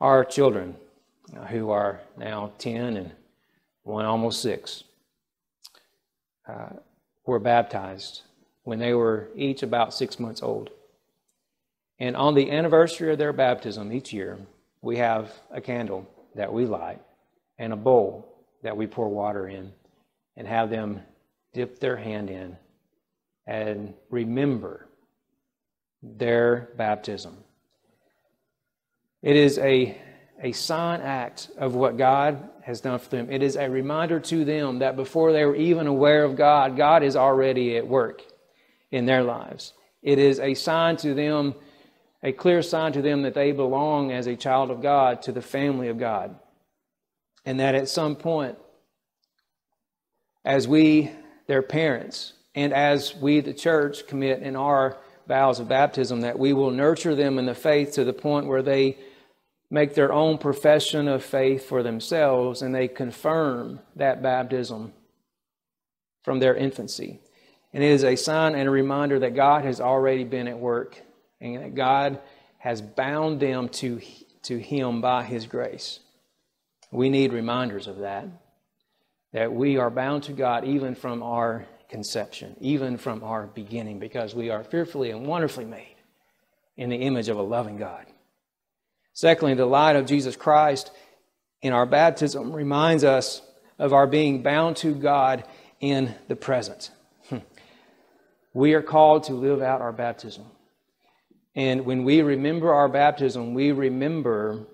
Our 0.00 0.24
children, 0.24 0.76
uh, 1.34 1.46
who 1.46 1.70
are 1.70 2.00
now 2.16 2.52
10 2.58 2.96
and 2.96 3.12
one 3.82 4.04
almost 4.04 4.42
six, 4.42 4.84
uh, 6.46 6.70
were 7.24 7.38
baptized 7.38 8.22
when 8.64 8.78
they 8.78 8.92
were 8.92 9.28
each 9.34 9.62
about 9.62 9.94
six 9.94 10.20
months 10.20 10.42
old. 10.42 10.70
And 11.98 12.14
on 12.14 12.34
the 12.34 12.50
anniversary 12.50 13.10
of 13.12 13.18
their 13.18 13.32
baptism 13.32 13.92
each 13.92 14.12
year, 14.12 14.38
we 14.82 14.98
have 14.98 15.32
a 15.50 15.60
candle 15.60 16.06
that 16.34 16.52
we 16.52 16.66
light 16.66 17.00
and 17.58 17.72
a 17.72 17.76
bowl 17.76 18.44
that 18.62 18.76
we 18.76 18.86
pour 18.86 19.08
water 19.08 19.48
in 19.48 19.72
and 20.36 20.46
have 20.46 20.68
them 20.68 21.00
dip 21.54 21.78
their 21.80 21.96
hand 21.96 22.28
in 22.28 22.56
and 23.46 23.94
remember 24.10 24.86
their 26.02 26.68
baptism. 26.76 27.36
It 29.26 29.34
is 29.34 29.58
a, 29.58 29.98
a 30.40 30.52
sign 30.52 31.00
act 31.00 31.50
of 31.58 31.74
what 31.74 31.96
God 31.96 32.48
has 32.62 32.80
done 32.80 33.00
for 33.00 33.08
them. 33.08 33.28
It 33.28 33.42
is 33.42 33.56
a 33.56 33.68
reminder 33.68 34.20
to 34.20 34.44
them 34.44 34.78
that 34.78 34.94
before 34.94 35.32
they 35.32 35.44
were 35.44 35.56
even 35.56 35.88
aware 35.88 36.22
of 36.22 36.36
God, 36.36 36.76
God 36.76 37.02
is 37.02 37.16
already 37.16 37.76
at 37.76 37.88
work 37.88 38.22
in 38.92 39.04
their 39.04 39.24
lives. 39.24 39.72
It 40.00 40.20
is 40.20 40.38
a 40.38 40.54
sign 40.54 40.96
to 40.98 41.12
them, 41.12 41.56
a 42.22 42.30
clear 42.30 42.62
sign 42.62 42.92
to 42.92 43.02
them 43.02 43.22
that 43.22 43.34
they 43.34 43.50
belong 43.50 44.12
as 44.12 44.28
a 44.28 44.36
child 44.36 44.70
of 44.70 44.80
God 44.80 45.22
to 45.22 45.32
the 45.32 45.42
family 45.42 45.88
of 45.88 45.98
God. 45.98 46.38
And 47.44 47.58
that 47.58 47.74
at 47.74 47.88
some 47.88 48.14
point, 48.14 48.56
as 50.44 50.68
we, 50.68 51.10
their 51.48 51.62
parents, 51.62 52.32
and 52.54 52.72
as 52.72 53.12
we, 53.16 53.40
the 53.40 53.54
church, 53.54 54.06
commit 54.06 54.42
in 54.42 54.54
our 54.54 54.98
vows 55.26 55.58
of 55.58 55.66
baptism, 55.66 56.20
that 56.20 56.38
we 56.38 56.52
will 56.52 56.70
nurture 56.70 57.16
them 57.16 57.40
in 57.40 57.46
the 57.46 57.56
faith 57.56 57.94
to 57.94 58.04
the 58.04 58.12
point 58.12 58.46
where 58.46 58.62
they 58.62 58.96
make 59.70 59.94
their 59.94 60.12
own 60.12 60.38
profession 60.38 61.08
of 61.08 61.24
faith 61.24 61.68
for 61.68 61.82
themselves 61.82 62.62
and 62.62 62.74
they 62.74 62.88
confirm 62.88 63.80
that 63.96 64.22
baptism 64.22 64.92
from 66.22 66.38
their 66.38 66.54
infancy. 66.54 67.20
And 67.72 67.82
it 67.82 67.90
is 67.90 68.04
a 68.04 68.16
sign 68.16 68.54
and 68.54 68.68
a 68.68 68.70
reminder 68.70 69.18
that 69.20 69.34
God 69.34 69.64
has 69.64 69.80
already 69.80 70.24
been 70.24 70.48
at 70.48 70.58
work 70.58 71.00
and 71.40 71.62
that 71.62 71.74
God 71.74 72.20
has 72.58 72.80
bound 72.80 73.40
them 73.40 73.68
to, 73.68 74.00
to 74.42 74.58
Him 74.58 75.00
by 75.00 75.24
His 75.24 75.46
grace. 75.46 76.00
We 76.90 77.10
need 77.10 77.32
reminders 77.32 77.86
of 77.86 77.98
that. 77.98 78.26
That 79.32 79.52
we 79.52 79.76
are 79.76 79.90
bound 79.90 80.22
to 80.24 80.32
God 80.32 80.64
even 80.64 80.94
from 80.94 81.22
our 81.22 81.66
conception, 81.90 82.56
even 82.60 82.96
from 82.96 83.22
our 83.22 83.46
beginning, 83.46 83.98
because 83.98 84.34
we 84.34 84.50
are 84.50 84.64
fearfully 84.64 85.10
and 85.10 85.26
wonderfully 85.26 85.64
made 85.64 85.96
in 86.76 86.88
the 86.88 86.96
image 86.96 87.28
of 87.28 87.36
a 87.36 87.42
loving 87.42 87.76
God. 87.76 88.06
Secondly, 89.16 89.54
the 89.54 89.64
light 89.64 89.96
of 89.96 90.04
Jesus 90.04 90.36
Christ 90.36 90.90
in 91.62 91.72
our 91.72 91.86
baptism 91.86 92.52
reminds 92.52 93.02
us 93.02 93.40
of 93.78 93.94
our 93.94 94.06
being 94.06 94.42
bound 94.42 94.76
to 94.76 94.94
God 94.94 95.44
in 95.80 96.14
the 96.28 96.36
present. 96.36 96.90
Hmm. 97.30 97.38
We 98.52 98.74
are 98.74 98.82
called 98.82 99.24
to 99.24 99.32
live 99.32 99.62
out 99.62 99.80
our 99.80 99.92
baptism. 99.92 100.44
And 101.54 101.86
when 101.86 102.04
we 102.04 102.20
remember 102.20 102.74
our 102.74 102.90
baptism, 102.90 103.54
we 103.54 103.72
remember 103.72 104.66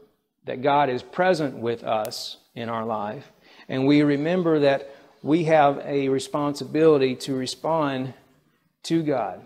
that 0.45 0.61
God 0.61 0.91
is 0.91 1.05
present 1.05 1.59
with 1.59 1.85
us 1.85 2.37
in 2.57 2.69
our 2.69 2.85
life. 2.85 3.31
And 3.69 3.87
we 3.87 4.03
remember 4.03 4.59
that 4.59 4.93
we 5.23 5.45
have 5.45 5.81
a 5.85 6.09
responsibility 6.09 7.15
to 7.15 7.37
respond 7.37 8.13
to 8.83 9.05
God. 9.05 9.41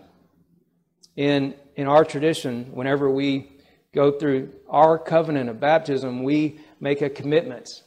In, 1.15 1.53
in 1.75 1.85
our 1.85 2.03
tradition, 2.03 2.71
whenever 2.71 3.11
we 3.11 3.51
go 3.93 4.11
through 4.11 4.53
our 4.69 4.97
covenant 4.97 5.49
of 5.49 5.59
baptism, 5.59 6.23
we 6.23 6.59
make 6.79 7.01
a 7.01 7.09
commitment. 7.09 7.83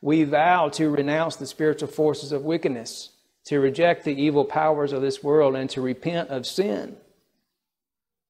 We 0.00 0.24
vow 0.24 0.68
to 0.70 0.90
renounce 0.90 1.36
the 1.36 1.46
spiritual 1.46 1.88
forces 1.88 2.32
of 2.32 2.42
wickedness, 2.42 3.10
to 3.44 3.60
reject 3.60 4.04
the 4.04 4.20
evil 4.20 4.44
powers 4.44 4.92
of 4.92 5.02
this 5.02 5.22
world, 5.22 5.54
and 5.54 5.70
to 5.70 5.80
repent 5.80 6.30
of 6.30 6.46
sin. 6.46 6.96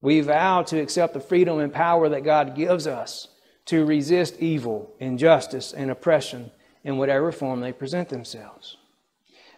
We 0.01 0.21
vow 0.21 0.63
to 0.63 0.79
accept 0.79 1.13
the 1.13 1.19
freedom 1.19 1.59
and 1.59 1.73
power 1.73 2.09
that 2.09 2.23
God 2.23 2.55
gives 2.55 2.87
us 2.87 3.29
to 3.65 3.85
resist 3.85 4.39
evil, 4.39 4.93
injustice, 4.99 5.73
and 5.73 5.89
oppression 5.89 6.51
in 6.83 6.97
whatever 6.97 7.31
form 7.31 7.61
they 7.61 7.71
present 7.71 8.09
themselves. 8.09 8.77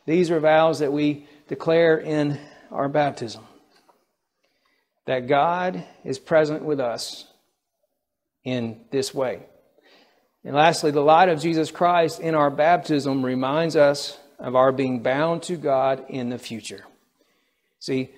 These 0.05 0.29
are 0.29 0.39
vows 0.39 0.79
that 0.79 0.93
we 0.93 1.27
declare 1.47 1.97
in 1.97 2.39
our 2.71 2.87
baptism 2.87 3.43
that 5.05 5.27
God 5.27 5.83
is 6.03 6.19
present 6.19 6.63
with 6.63 6.79
us 6.79 7.25
in 8.45 8.79
this 8.91 9.13
way. 9.13 9.41
And 10.45 10.55
lastly, 10.55 10.91
the 10.91 11.01
light 11.01 11.27
of 11.27 11.41
Jesus 11.41 11.71
Christ 11.71 12.21
in 12.21 12.35
our 12.35 12.51
baptism 12.51 13.25
reminds 13.25 13.75
us 13.75 14.17
of 14.39 14.55
our 14.55 14.71
being 14.71 15.01
bound 15.01 15.43
to 15.43 15.57
God 15.57 16.05
in 16.07 16.29
the 16.29 16.37
future. 16.37 16.85
See, 17.79 18.11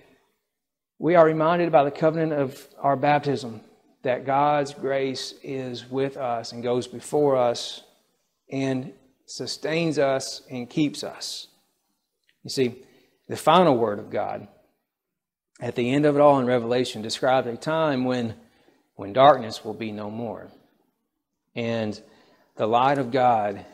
we 1.00 1.16
are 1.16 1.26
reminded 1.26 1.72
by 1.72 1.84
the 1.84 1.92
covenant 1.92 2.34
of 2.34 2.68
our 2.78 2.96
baptism 2.96 3.62
that 4.04 4.26
God's 4.26 4.74
grace 4.74 5.34
is 5.42 5.90
with 5.90 6.18
us 6.18 6.52
and 6.52 6.62
goes 6.64 6.88
before 6.88 7.36
us, 7.36 7.82
and 8.52 8.94
sustains 9.26 10.00
us 10.00 10.42
and 10.50 10.70
keeps 10.70 11.04
us. 11.04 11.48
You 12.44 12.50
see, 12.50 12.76
the 13.28 13.36
final 13.36 13.78
word 13.78 14.00
of 14.00 14.10
God 14.10 14.48
at 15.60 15.76
the 15.76 15.92
end 15.92 16.06
of 16.06 16.16
it 16.16 16.22
all 16.22 16.40
in 16.40 16.46
Revelation 16.46 17.02
describes 17.02 17.48
a 17.48 17.58
time 17.58 18.06
when, 18.06 18.36
when 18.98 19.14
darkness 19.14 19.64
will 19.64 19.76
be 19.76 19.92
no 19.92 20.12
more. 20.12 20.48
And 21.56 22.00
the 22.56 22.68
light 22.68 22.98
of 22.98 23.12
God 23.12 23.66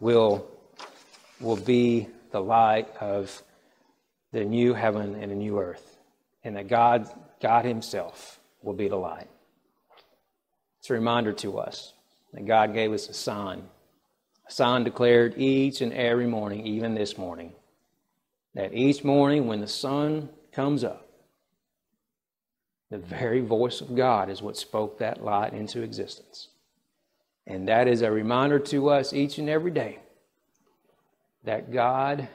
will, 0.00 0.46
will 1.40 1.56
be 1.56 2.08
the 2.32 2.40
light 2.40 2.88
of 3.00 3.42
the 4.32 4.44
new 4.44 4.74
heaven 4.74 5.14
and 5.14 5.30
the 5.30 5.36
new 5.36 5.58
earth. 5.58 5.96
And 6.44 6.56
that 6.56 6.68
God, 6.68 7.08
God 7.40 7.64
Himself 7.64 8.38
will 8.62 8.74
be 8.74 8.88
the 8.88 8.96
light. 8.96 9.28
It's 10.80 10.90
a 10.90 10.94
reminder 10.94 11.32
to 11.32 11.58
us 11.58 11.92
that 12.32 12.44
God 12.44 12.74
gave 12.74 12.92
us 12.92 13.08
a 13.08 13.14
sign, 13.14 13.62
a 14.48 14.52
sign 14.52 14.84
declared 14.84 15.38
each 15.38 15.80
and 15.80 15.92
every 15.92 16.26
morning, 16.26 16.66
even 16.66 16.94
this 16.94 17.16
morning, 17.16 17.52
that 18.54 18.74
each 18.74 19.04
morning 19.04 19.46
when 19.46 19.60
the 19.60 19.68
sun 19.68 20.28
comes 20.52 20.84
up, 20.84 21.05
the 22.90 22.98
very 22.98 23.40
voice 23.40 23.80
of 23.80 23.96
God 23.96 24.30
is 24.30 24.42
what 24.42 24.56
spoke 24.56 24.98
that 24.98 25.24
light 25.24 25.52
into 25.52 25.82
existence. 25.82 26.48
And 27.46 27.68
that 27.68 27.88
is 27.88 28.02
a 28.02 28.10
reminder 28.10 28.58
to 28.58 28.90
us 28.90 29.12
each 29.12 29.38
and 29.38 29.48
every 29.48 29.70
day 29.70 29.98
that 31.44 31.72
God 31.72 32.28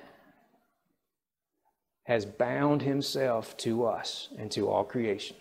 has 2.04 2.26
bound 2.26 2.82
himself 2.82 3.56
to 3.58 3.86
us 3.86 4.30
and 4.38 4.52
to 4.52 4.70
all 4.70 4.84
creation. 4.84 5.36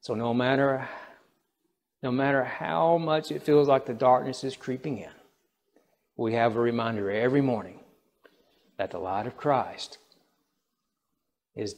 So 0.00 0.14
no 0.14 0.32
matter 0.32 0.88
no 2.02 2.12
matter 2.12 2.44
how 2.44 2.96
much 2.96 3.32
it 3.32 3.42
feels 3.42 3.66
like 3.66 3.84
the 3.84 3.94
darkness 3.94 4.44
is 4.44 4.56
creeping 4.56 4.98
in, 4.98 5.10
we 6.16 6.34
have 6.34 6.54
a 6.54 6.60
reminder 6.60 7.10
every 7.10 7.40
morning 7.40 7.80
that 8.76 8.92
the 8.92 8.98
light 8.98 9.26
of 9.26 9.36
Christ 9.36 9.98
is 11.56 11.74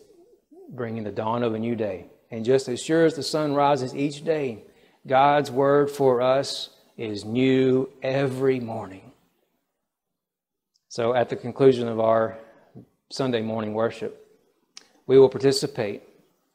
bringing 0.69 1.05
the 1.05 1.11
dawn 1.11 1.43
of 1.43 1.55
a 1.55 1.59
new 1.59 1.75
day. 1.75 2.07
And 2.31 2.45
just 2.45 2.69
as 2.69 2.81
sure 2.83 3.05
as 3.05 3.15
the 3.15 3.23
sun 3.23 3.55
rises 3.55 3.95
each 3.95 4.25
day, 4.25 4.65
God's 5.07 5.51
word 5.51 5.91
for 5.91 6.21
us 6.21 6.71
is 6.97 7.25
new 7.25 7.91
every 8.03 8.61
morning. 8.61 9.13
So 10.89 11.15
at 11.15 11.29
the 11.29 11.37
conclusion 11.37 11.89
of 11.89 12.01
our 12.01 12.39
Sunday 13.11 13.43
morning 13.43 13.75
worship, 13.75 14.27
we 15.07 15.19
will 15.19 15.29
participate 15.29 16.03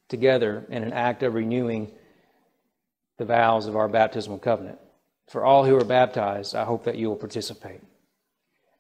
together 0.08 0.66
in 0.70 0.84
an 0.84 0.94
act 0.94 1.24
of 1.24 1.34
renewing 1.34 1.92
the 3.18 3.26
vows 3.26 3.66
of 3.66 3.76
our 3.76 3.88
baptismal 3.88 4.40
covenant. 4.40 4.80
For 5.30 5.44
all 5.44 5.66
who 5.66 5.76
are 5.76 5.86
baptized, 5.86 6.56
I 6.56 6.64
hope 6.64 6.84
that 6.84 6.98
you 6.98 7.10
will 7.10 7.16
participate. 7.16 7.82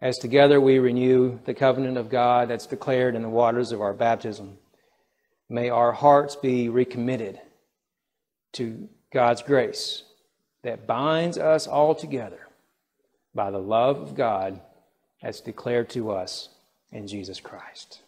As 0.01 0.17
together 0.17 0.61
we 0.61 0.77
renew 0.77 1.39
the 1.45 1.53
covenant 1.53 1.97
of 1.97 2.09
God 2.09 2.49
that's 2.49 2.67
declared 2.67 3.15
in 3.15 3.21
the 3.21 3.29
waters 3.29 3.71
of 3.71 3.81
our 3.81 3.93
baptism, 3.93 4.57
may 5.49 5.69
our 5.69 5.91
hearts 5.91 6.35
be 6.35 6.69
recommitted 6.69 7.39
to 8.53 8.87
God's 9.13 9.41
grace 9.41 10.03
that 10.63 10.87
binds 10.87 11.37
us 11.37 11.67
all 11.67 11.93
together 11.93 12.39
by 13.33 13.51
the 13.51 13.59
love 13.59 13.97
of 13.97 14.15
God 14.15 14.61
as 15.21 15.41
declared 15.41 15.89
to 15.91 16.11
us 16.11 16.49
in 16.91 17.07
Jesus 17.07 17.39
Christ. 17.39 18.01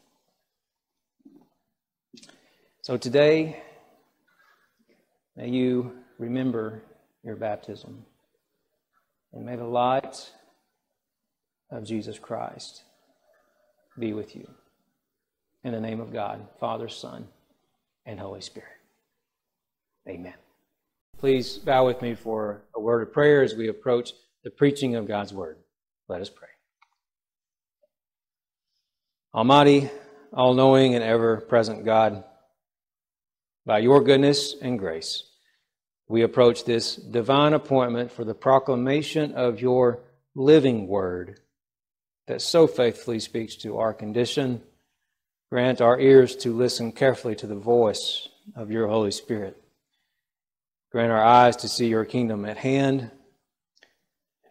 So 2.81 2.97
today, 2.97 3.61
may 5.35 5.49
you 5.49 5.91
remember 6.17 6.81
your 7.23 7.35
baptism. 7.35 8.05
And 9.33 9.45
may 9.45 9.57
the 9.57 9.65
light 9.65 10.31
of 11.69 11.83
Jesus 11.83 12.17
Christ 12.17 12.83
be 13.99 14.13
with 14.13 14.35
you. 14.35 14.47
In 15.67 15.73
the 15.73 15.81
name 15.81 15.99
of 15.99 16.13
God, 16.13 16.47
Father, 16.61 16.87
Son, 16.87 17.27
and 18.05 18.17
Holy 18.17 18.39
Spirit. 18.39 18.69
Amen. 20.07 20.33
Please 21.17 21.57
bow 21.57 21.85
with 21.85 22.01
me 22.01 22.15
for 22.15 22.61
a 22.73 22.79
word 22.79 23.01
of 23.01 23.11
prayer 23.11 23.43
as 23.43 23.53
we 23.53 23.67
approach 23.67 24.13
the 24.45 24.49
preaching 24.49 24.95
of 24.95 25.09
God's 25.09 25.33
word. 25.33 25.57
Let 26.07 26.21
us 26.21 26.29
pray. 26.29 26.47
Almighty, 29.35 29.89
all 30.31 30.53
knowing, 30.53 30.95
and 30.95 31.03
ever 31.03 31.41
present 31.41 31.83
God, 31.83 32.23
by 33.65 33.79
your 33.79 34.01
goodness 34.01 34.55
and 34.61 34.79
grace, 34.79 35.25
we 36.07 36.21
approach 36.21 36.63
this 36.63 36.95
divine 36.95 37.51
appointment 37.51 38.13
for 38.13 38.23
the 38.23 38.33
proclamation 38.33 39.33
of 39.33 39.59
your 39.59 39.99
living 40.33 40.87
word 40.87 41.41
that 42.27 42.41
so 42.41 42.67
faithfully 42.67 43.19
speaks 43.19 43.57
to 43.57 43.79
our 43.79 43.93
condition. 43.93 44.61
Grant 45.49 45.79
our 45.79 45.97
ears 45.97 46.35
to 46.37 46.53
listen 46.53 46.91
carefully 46.91 47.35
to 47.35 47.47
the 47.47 47.55
voice 47.55 48.27
of 48.55 48.69
your 48.69 48.87
Holy 48.87 49.11
Spirit. 49.11 49.61
Grant 50.91 51.11
our 51.11 51.23
eyes 51.23 51.55
to 51.57 51.69
see 51.69 51.87
your 51.87 52.03
kingdom 52.03 52.43
at 52.43 52.57
hand. 52.57 53.11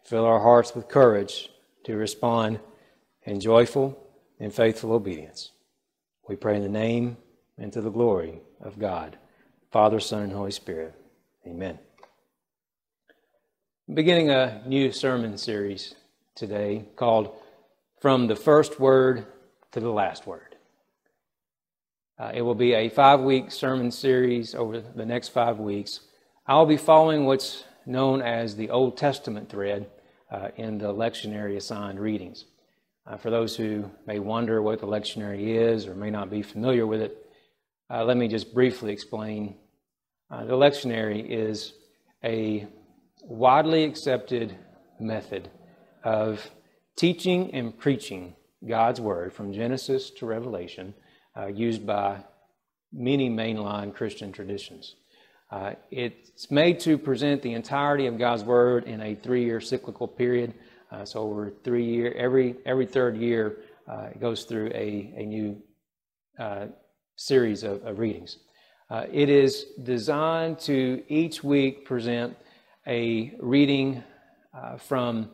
Fill 0.05 0.25
our 0.25 0.39
hearts 0.39 0.73
with 0.73 0.87
courage 0.87 1.49
to 1.83 1.95
respond 1.95 2.59
in 3.23 3.39
joyful 3.39 3.97
and 4.39 4.53
faithful 4.53 4.91
obedience. 4.91 5.51
We 6.27 6.35
pray 6.35 6.55
in 6.55 6.63
the 6.63 6.69
name 6.69 7.17
and 7.59 7.71
to 7.73 7.81
the 7.81 7.91
glory 7.91 8.41
of 8.59 8.79
God, 8.79 9.17
Father, 9.71 9.99
Son, 9.99 10.23
and 10.23 10.33
Holy 10.33 10.51
Spirit. 10.51 10.95
Amen. 11.45 11.77
I'm 13.87 13.95
beginning 13.95 14.31
a 14.31 14.63
new 14.65 14.91
sermon 14.91 15.37
series 15.37 15.93
today 16.35 16.85
called 16.95 17.35
From 18.01 18.27
the 18.27 18.35
First 18.35 18.79
Word 18.79 19.27
to 19.71 19.79
the 19.79 19.91
Last 19.91 20.25
Word. 20.25 20.46
Uh, 22.19 22.31
it 22.33 22.41
will 22.41 22.55
be 22.55 22.73
a 22.73 22.89
five 22.89 23.21
week 23.21 23.51
sermon 23.51 23.91
series 23.91 24.55
over 24.55 24.81
the 24.81 25.05
next 25.05 25.29
five 25.29 25.59
weeks. 25.59 25.99
I'll 26.47 26.65
be 26.65 26.77
following 26.77 27.25
what's 27.25 27.63
known 27.85 28.23
as 28.23 28.55
the 28.55 28.71
Old 28.71 28.97
Testament 28.97 29.49
thread 29.49 29.87
uh, 30.31 30.49
in 30.55 30.79
the 30.79 30.91
lectionary 30.91 31.57
assigned 31.57 31.99
readings. 31.99 32.45
Uh, 33.05 33.17
for 33.17 33.29
those 33.29 33.55
who 33.55 33.89
may 34.07 34.17
wonder 34.17 34.63
what 34.63 34.79
the 34.79 34.87
lectionary 34.87 35.55
is 35.55 35.85
or 35.85 35.93
may 35.93 36.09
not 36.09 36.31
be 36.31 36.41
familiar 36.41 36.87
with 36.87 37.01
it, 37.01 37.23
uh, 37.91 38.03
let 38.03 38.17
me 38.17 38.27
just 38.27 38.51
briefly 38.51 38.91
explain 38.91 39.55
uh, 40.31 40.43
the 40.43 40.53
lectionary 40.53 41.23
is 41.29 41.73
a 42.23 42.65
widely 43.21 43.83
accepted 43.83 44.57
method 44.99 45.49
of 46.03 46.49
teaching 46.95 47.53
and 47.53 47.77
preaching 47.77 48.35
God's 48.67 48.99
Word 48.99 49.33
from 49.33 49.53
Genesis 49.53 50.09
to 50.11 50.25
Revelation, 50.25 50.95
uh, 51.37 51.47
used 51.47 51.85
by 51.85 52.17
many 52.91 53.29
mainline 53.29 53.93
Christian 53.93 54.31
traditions. 54.31 54.95
Uh, 55.49 55.73
it's 55.91 56.51
made 56.51 56.79
to 56.81 56.97
present 56.97 57.41
the 57.41 57.53
entirety 57.53 58.07
of 58.07 58.17
God's 58.17 58.43
Word 58.43 58.83
in 58.83 59.01
a 59.01 59.15
three-year 59.15 59.61
cyclical 59.61 60.07
period. 60.07 60.53
Uh, 60.91 61.05
so 61.05 61.19
over 61.21 61.51
three 61.63 61.85
year, 61.85 62.13
every 62.13 62.55
every 62.65 62.85
third 62.85 63.17
year, 63.17 63.57
uh, 63.87 64.09
it 64.11 64.19
goes 64.19 64.43
through 64.43 64.67
a 64.73 65.13
a 65.15 65.25
new 65.25 65.61
uh, 66.39 66.67
series 67.15 67.63
of, 67.63 67.83
of 67.85 67.99
readings. 67.99 68.39
Uh, 68.89 69.05
it 69.11 69.29
is 69.29 69.65
designed 69.83 70.59
to 70.59 71.03
each 71.07 71.43
week 71.43 71.85
present 71.85 72.35
a 72.85 73.33
reading 73.41 74.01
from 74.79 75.29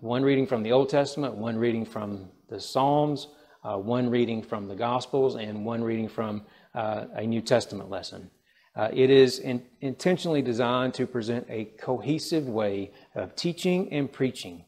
one 0.00 0.22
reading 0.22 0.46
from 0.46 0.62
the 0.62 0.72
Old 0.72 0.88
Testament, 0.88 1.34
one 1.34 1.56
reading 1.56 1.84
from 1.84 2.28
the 2.48 2.60
Psalms, 2.60 3.28
uh, 3.66 3.76
one 3.76 4.08
reading 4.08 4.42
from 4.42 4.68
the 4.68 4.76
Gospels, 4.76 5.34
and 5.34 5.64
one 5.64 5.82
reading 5.82 6.08
from 6.08 6.42
uh, 6.74 7.06
a 7.14 7.26
New 7.26 7.40
Testament 7.40 7.90
lesson. 7.90 8.30
Uh, 8.76 8.90
it 8.92 9.10
is 9.10 9.38
in, 9.38 9.62
intentionally 9.80 10.42
designed 10.42 10.94
to 10.94 11.06
present 11.06 11.46
a 11.48 11.64
cohesive 11.80 12.46
way 12.46 12.92
of 13.14 13.34
teaching 13.34 13.92
and 13.92 14.12
preaching 14.12 14.64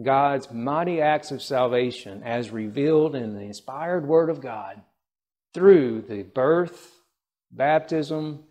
God's 0.00 0.52
mighty 0.52 1.00
acts 1.00 1.32
of 1.32 1.42
salvation 1.42 2.22
as 2.22 2.50
revealed 2.50 3.16
in 3.16 3.34
the 3.34 3.40
inspired 3.40 4.06
Word 4.06 4.30
of 4.30 4.40
God 4.40 4.80
through 5.54 6.02
the 6.02 6.22
birth, 6.22 6.92
baptism, 7.50 8.44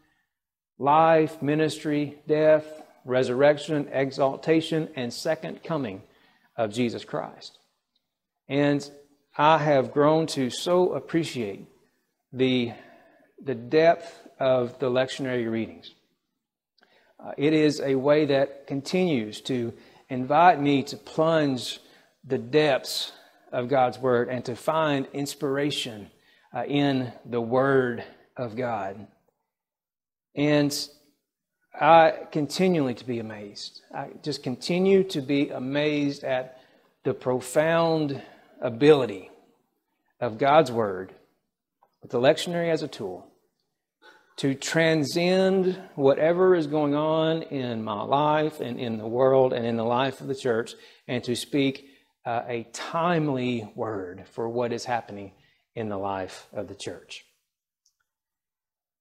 life, 0.78 1.42
ministry, 1.42 2.18
death, 2.28 2.66
resurrection, 3.06 3.88
exaltation, 3.94 4.90
and 4.96 5.14
second 5.14 5.64
coming 5.64 6.02
of 6.58 6.74
Jesus 6.74 7.06
Christ. 7.06 7.60
And 8.50 8.90
I 9.40 9.60
have 9.60 9.92
grown 9.92 10.26
to 10.28 10.50
so 10.50 10.94
appreciate 10.94 11.68
the, 12.34 12.74
the 13.44 13.54
depth 13.54 14.28
of 14.40 14.80
the 14.80 14.90
lectionary 14.90 15.50
readings. 15.50 15.94
Uh, 17.24 17.34
it 17.38 17.54
is 17.54 17.80
a 17.80 17.94
way 17.94 18.26
that 18.26 18.66
continues 18.66 19.42
to 19.42 19.74
invite 20.10 20.60
me 20.60 20.82
to 20.84 20.98
plunge 20.98 21.80
the 22.24 22.40
depths 22.40 23.12
of 23.52 23.70
God's 23.70 24.00
Word 24.00 24.30
and 24.30 24.44
to 24.46 24.56
find 24.56 25.08
inspiration 25.14 26.10
uh, 26.52 26.64
in 26.66 27.14
the 27.24 27.42
Word 27.42 28.04
of 28.36 28.56
God. 28.56 29.06
And 30.34 30.76
I 31.80 32.14
continually 32.32 32.96
to 32.96 33.06
be 33.06 33.20
amazed. 33.20 33.82
I 33.94 34.10
just 34.24 34.42
continue 34.42 35.04
to 35.06 35.22
be 35.22 35.50
amazed 35.50 36.24
at 36.24 36.60
the 37.04 37.14
profound 37.14 38.20
ability 38.62 39.30
of 40.20 40.38
God's 40.38 40.72
Word, 40.72 41.14
with 42.02 42.12
the 42.12 42.20
lectionary 42.20 42.72
as 42.72 42.84
a 42.84 42.88
tool, 42.88 43.28
to 44.38 44.54
transcend 44.54 45.80
whatever 45.96 46.56
is 46.56 46.68
going 46.68 46.94
on 46.94 47.42
in 47.44 47.84
my 47.84 48.04
life 48.04 48.60
and 48.60 48.80
in 48.80 48.98
the 48.98 49.08
world 49.08 49.52
and 49.52 49.66
in 49.66 49.78
the 49.78 49.84
life 49.84 50.22
of 50.22 50.28
the 50.28 50.36
church, 50.36 50.76
and 51.08 51.24
to 51.24 51.36
speak 51.36 51.88
uh, 52.26 52.44
a 52.48 52.68
timely 52.74 53.72
word 53.76 54.26
for 54.32 54.50
what 54.50 54.74
is 54.74 54.86
happening 54.86 55.32
in 55.76 55.90
the 55.90 55.98
life 55.98 56.48
of 56.54 56.68
the 56.68 56.76
church. 56.76 57.24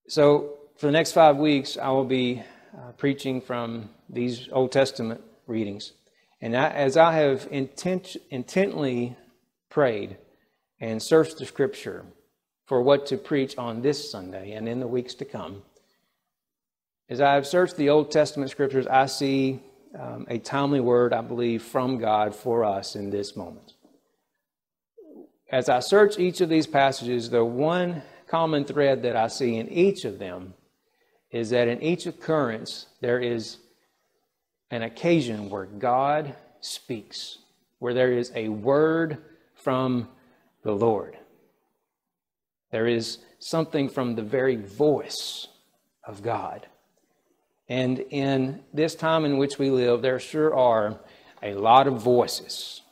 So, 0.09 0.59
for 0.77 0.87
the 0.87 0.93
next 0.93 1.13
five 1.13 1.37
weeks, 1.37 1.77
I 1.77 1.89
will 1.89 2.05
be 2.05 2.43
uh, 2.77 2.93
preaching 2.93 3.41
from 3.41 3.91
these 4.09 4.49
Old 4.53 4.73
Testament 4.73 5.23
readings. 5.47 5.93
And 6.41 6.57
I, 6.57 6.69
as 6.69 6.97
I 6.97 7.13
have 7.15 7.49
intent, 7.51 8.17
intently 8.31 9.17
prayed 9.77 10.17
and 10.81 11.03
searched 11.03 11.37
the 11.37 11.45
scripture 11.45 12.03
for 12.65 12.81
what 12.81 13.05
to 13.05 13.15
preach 13.19 13.59
on 13.59 13.83
this 13.83 14.11
Sunday 14.11 14.53
and 14.53 14.67
in 14.67 14.81
the 14.81 14.87
weeks 14.87 15.13
to 15.13 15.27
come, 15.27 15.61
as 17.11 17.21
I 17.21 17.35
have 17.35 17.47
searched 17.47 17.77
the 17.77 17.91
Old 17.91 18.11
Testament 18.11 18.51
scriptures, 18.51 18.87
I 18.87 19.05
see 19.05 19.61
um, 19.95 20.25
a 20.31 20.39
timely 20.39 20.81
word, 20.81 21.13
I 21.13 21.21
believe, 21.21 21.63
from 21.63 21.99
God 21.99 22.35
for 22.35 22.65
us 22.65 22.97
in 22.97 23.11
this 23.11 23.37
moment. 23.37 23.75
As 25.53 25.69
I 25.69 25.81
search 25.81 26.19
each 26.19 26.41
of 26.41 26.49
these 26.49 26.67
passages, 26.67 27.29
the 27.29 27.45
one 27.45 28.01
common 28.29 28.65
thread 28.65 29.03
that 29.03 29.15
I 29.15 29.29
see 29.29 29.57
in 29.57 29.69
each 29.69 30.07
of 30.07 30.19
them 30.19 30.55
is 31.31 31.51
that 31.51 31.69
in 31.69 31.83
each 31.83 32.07
occurrence, 32.07 32.87
there 33.03 33.21
is 33.21 33.59
an 34.71 34.81
occasion 34.81 35.51
where 35.51 35.67
God 35.67 36.35
speaks, 36.63 37.41
where 37.79 37.93
there 37.93 38.15
is 38.15 38.33
a 38.35 38.49
word 38.49 39.19
from 39.67 40.09
the 40.63 40.71
Lord. 40.71 41.19
There 42.71 42.87
is 42.87 43.19
something 43.41 43.89
from 43.89 44.15
the 44.15 44.23
very 44.23 44.55
voice 44.55 45.49
of 46.05 46.23
God. 46.23 46.69
And 47.69 47.99
in 47.99 48.63
this 48.73 48.95
time 48.95 49.25
in 49.25 49.39
which 49.39 49.59
we 49.59 49.71
live, 49.71 50.03
there 50.03 50.21
sure 50.21 50.55
are 50.55 51.01
a 51.43 51.55
lot 51.55 51.89
of 51.89 52.01
voices 52.01 52.83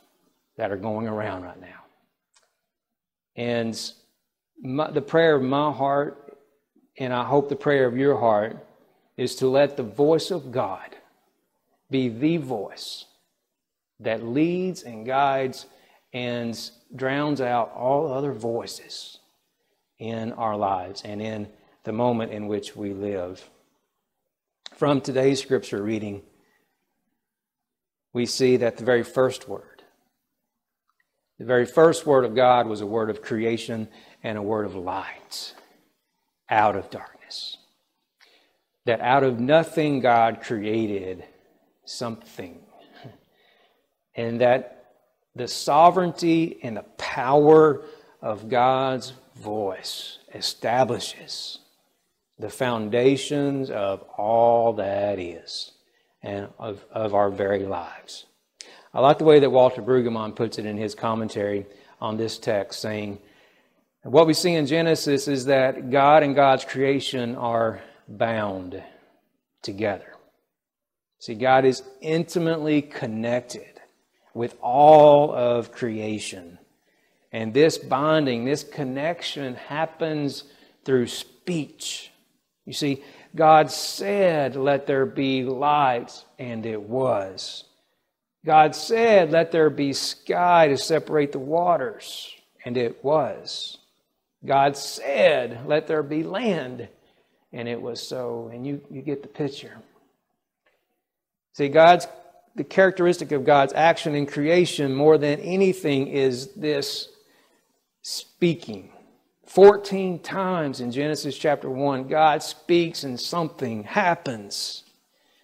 that 0.57 0.69
are 0.69 0.75
going 0.75 1.07
around 1.07 1.43
right 1.43 1.61
now. 1.61 1.79
And 3.37 3.91
my, 4.61 4.91
the 4.91 5.01
prayer 5.01 5.35
of 5.35 5.43
my 5.43 5.71
heart, 5.71 6.37
and 6.99 7.13
I 7.13 7.23
hope 7.23 7.47
the 7.47 7.55
prayer 7.55 7.85
of 7.85 7.95
your 7.95 8.19
heart, 8.19 8.57
is 9.15 9.37
to 9.37 9.47
let 9.47 9.77
the 9.77 9.83
voice 9.83 10.29
of 10.29 10.51
God 10.51 10.93
be 11.89 12.09
the 12.09 12.35
voice 12.35 13.05
that 14.01 14.25
leads 14.25 14.83
and 14.83 15.05
guides 15.05 15.67
and 16.15 16.71
drowns 16.95 17.41
out 17.41 17.73
all 17.75 18.13
other 18.13 18.31
voices 18.31 19.19
in 19.99 20.31
our 20.31 20.55
lives 20.55 21.01
and 21.03 21.21
in 21.21 21.45
the 21.83 21.91
moment 21.91 22.31
in 22.31 22.47
which 22.47 22.73
we 22.73 22.93
live. 22.93 23.49
From 24.75 25.01
today's 25.01 25.41
scripture 25.41 25.83
reading, 25.83 26.21
we 28.13 28.25
see 28.25 28.55
that 28.55 28.77
the 28.77 28.85
very 28.85 29.03
first 29.03 29.49
word, 29.49 29.83
the 31.37 31.43
very 31.43 31.65
first 31.65 32.05
word 32.05 32.23
of 32.23 32.33
God 32.33 32.65
was 32.65 32.79
a 32.79 32.85
word 32.85 33.09
of 33.09 33.21
creation 33.21 33.89
and 34.23 34.37
a 34.37 34.41
word 34.41 34.65
of 34.65 34.73
light 34.73 35.53
out 36.49 36.77
of 36.77 36.89
darkness. 36.89 37.57
That 38.85 39.01
out 39.01 39.23
of 39.23 39.41
nothing, 39.41 39.99
God 39.99 40.41
created 40.41 41.25
something. 41.83 42.61
And 44.17 44.39
that 44.39 44.74
the 45.35 45.47
sovereignty 45.47 46.59
and 46.63 46.77
the 46.77 46.85
power 46.97 47.83
of 48.21 48.49
God's 48.49 49.13
voice 49.35 50.19
establishes 50.33 51.59
the 52.39 52.49
foundations 52.49 53.69
of 53.69 54.01
all 54.17 54.73
that 54.73 55.19
is 55.19 55.71
and 56.21 56.49
of, 56.57 56.83
of 56.91 57.13
our 57.13 57.29
very 57.29 57.65
lives. 57.65 58.25
I 58.93 59.01
like 59.01 59.17
the 59.17 59.25
way 59.25 59.39
that 59.39 59.49
Walter 59.49 59.81
Brueggemann 59.81 60.35
puts 60.35 60.57
it 60.57 60.65
in 60.65 60.77
his 60.77 60.95
commentary 60.95 61.65
on 61.99 62.17
this 62.17 62.37
text, 62.37 62.81
saying, 62.81 63.19
What 64.03 64.27
we 64.27 64.33
see 64.33 64.53
in 64.53 64.65
Genesis 64.65 65.27
is 65.27 65.45
that 65.45 65.89
God 65.91 66.23
and 66.23 66.35
God's 66.35 66.65
creation 66.65 67.35
are 67.35 67.81
bound 68.07 68.81
together. 69.61 70.13
See, 71.19 71.35
God 71.35 71.65
is 71.65 71.83
intimately 72.01 72.81
connected 72.81 73.74
with 74.35 74.55
all 74.61 75.33
of 75.33 75.71
creation. 75.71 76.59
And 77.31 77.53
this 77.53 77.79
bonding, 77.79 78.45
this 78.45 78.63
connection 78.63 79.55
happens 79.55 80.43
through 80.83 81.07
speech. 81.07 82.11
You 82.65 82.73
see, 82.73 83.03
God 83.35 83.71
said, 83.71 84.55
Let 84.55 84.85
there 84.85 85.05
be 85.05 85.43
light, 85.43 86.23
and 86.37 86.65
it 86.65 86.81
was. 86.81 87.63
God 88.45 88.75
said, 88.75 89.31
Let 89.31 89.51
there 89.51 89.69
be 89.69 89.93
sky 89.93 90.67
to 90.67 90.77
separate 90.77 91.31
the 91.31 91.39
waters, 91.39 92.29
and 92.63 92.77
it 92.77 93.03
was. 93.03 93.77
God 94.45 94.77
said, 94.77 95.65
Let 95.65 95.87
there 95.87 96.03
be 96.03 96.23
land, 96.23 96.87
and 97.51 97.67
it 97.67 97.81
was 97.81 98.05
so. 98.05 98.49
And 98.53 98.67
you, 98.67 98.81
you 98.91 99.01
get 99.01 99.21
the 99.21 99.29
picture. 99.29 99.77
See, 101.53 101.69
God's 101.69 102.05
the 102.55 102.63
characteristic 102.63 103.31
of 103.31 103.45
God's 103.45 103.73
action 103.73 104.15
in 104.15 104.25
creation 104.25 104.95
more 104.95 105.17
than 105.17 105.39
anything 105.41 106.07
is 106.07 106.53
this 106.53 107.09
speaking. 108.01 108.91
14 109.45 110.19
times 110.19 110.81
in 110.81 110.91
Genesis 110.91 111.37
chapter 111.37 111.69
1, 111.69 112.07
God 112.07 112.41
speaks 112.41 113.03
and 113.03 113.19
something 113.19 113.83
happens. 113.83 114.83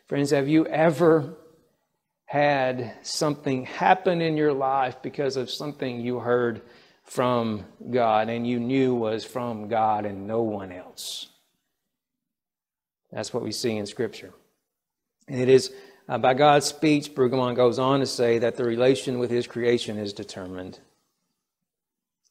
Friends, 0.08 0.32
have 0.32 0.47
you 0.47 0.65
ever 0.67 1.36
had 2.26 2.93
something 3.02 3.65
happen 3.65 4.21
in 4.21 4.38
your 4.38 4.54
life 4.54 4.95
because 5.02 5.36
of 5.36 5.50
something 5.50 6.00
you 6.00 6.19
heard 6.19 6.62
from 7.04 7.65
God 7.89 8.30
and 8.30 8.47
you 8.47 8.60
knew 8.60 8.95
was 8.95 9.26
from 9.26 9.67
God 9.67 10.06
and 10.06 10.28
no 10.28 10.41
one 10.41 10.71
else? 10.71 11.28
That's 13.12 13.34
what 13.34 13.43
we 13.43 13.52
see 13.52 13.76
in 13.76 13.86
Scripture. 13.86 14.34
And 15.28 15.39
it 15.39 15.50
is 15.50 15.74
uh, 16.12 16.17
by 16.17 16.34
God's 16.34 16.65
speech, 16.65 17.15
Brueggemann 17.15 17.56
goes 17.56 17.80
on 17.80 18.02
to 18.02 18.06
say 18.06 18.38
that 18.39 18.58
the 18.58 18.65
relation 18.65 19.17
with 19.17 19.32
his 19.32 19.47
creation 19.47 19.97
is 19.97 20.12
determined. 20.12 20.78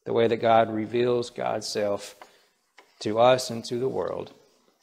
The 0.05 0.13
way 0.13 0.27
that 0.27 0.37
God 0.37 0.71
reveals 0.71 1.31
God's 1.31 1.67
self 1.67 2.15
to 2.99 3.17
us 3.17 3.49
and 3.49 3.65
to 3.65 3.79
the 3.79 3.89
world 3.89 4.33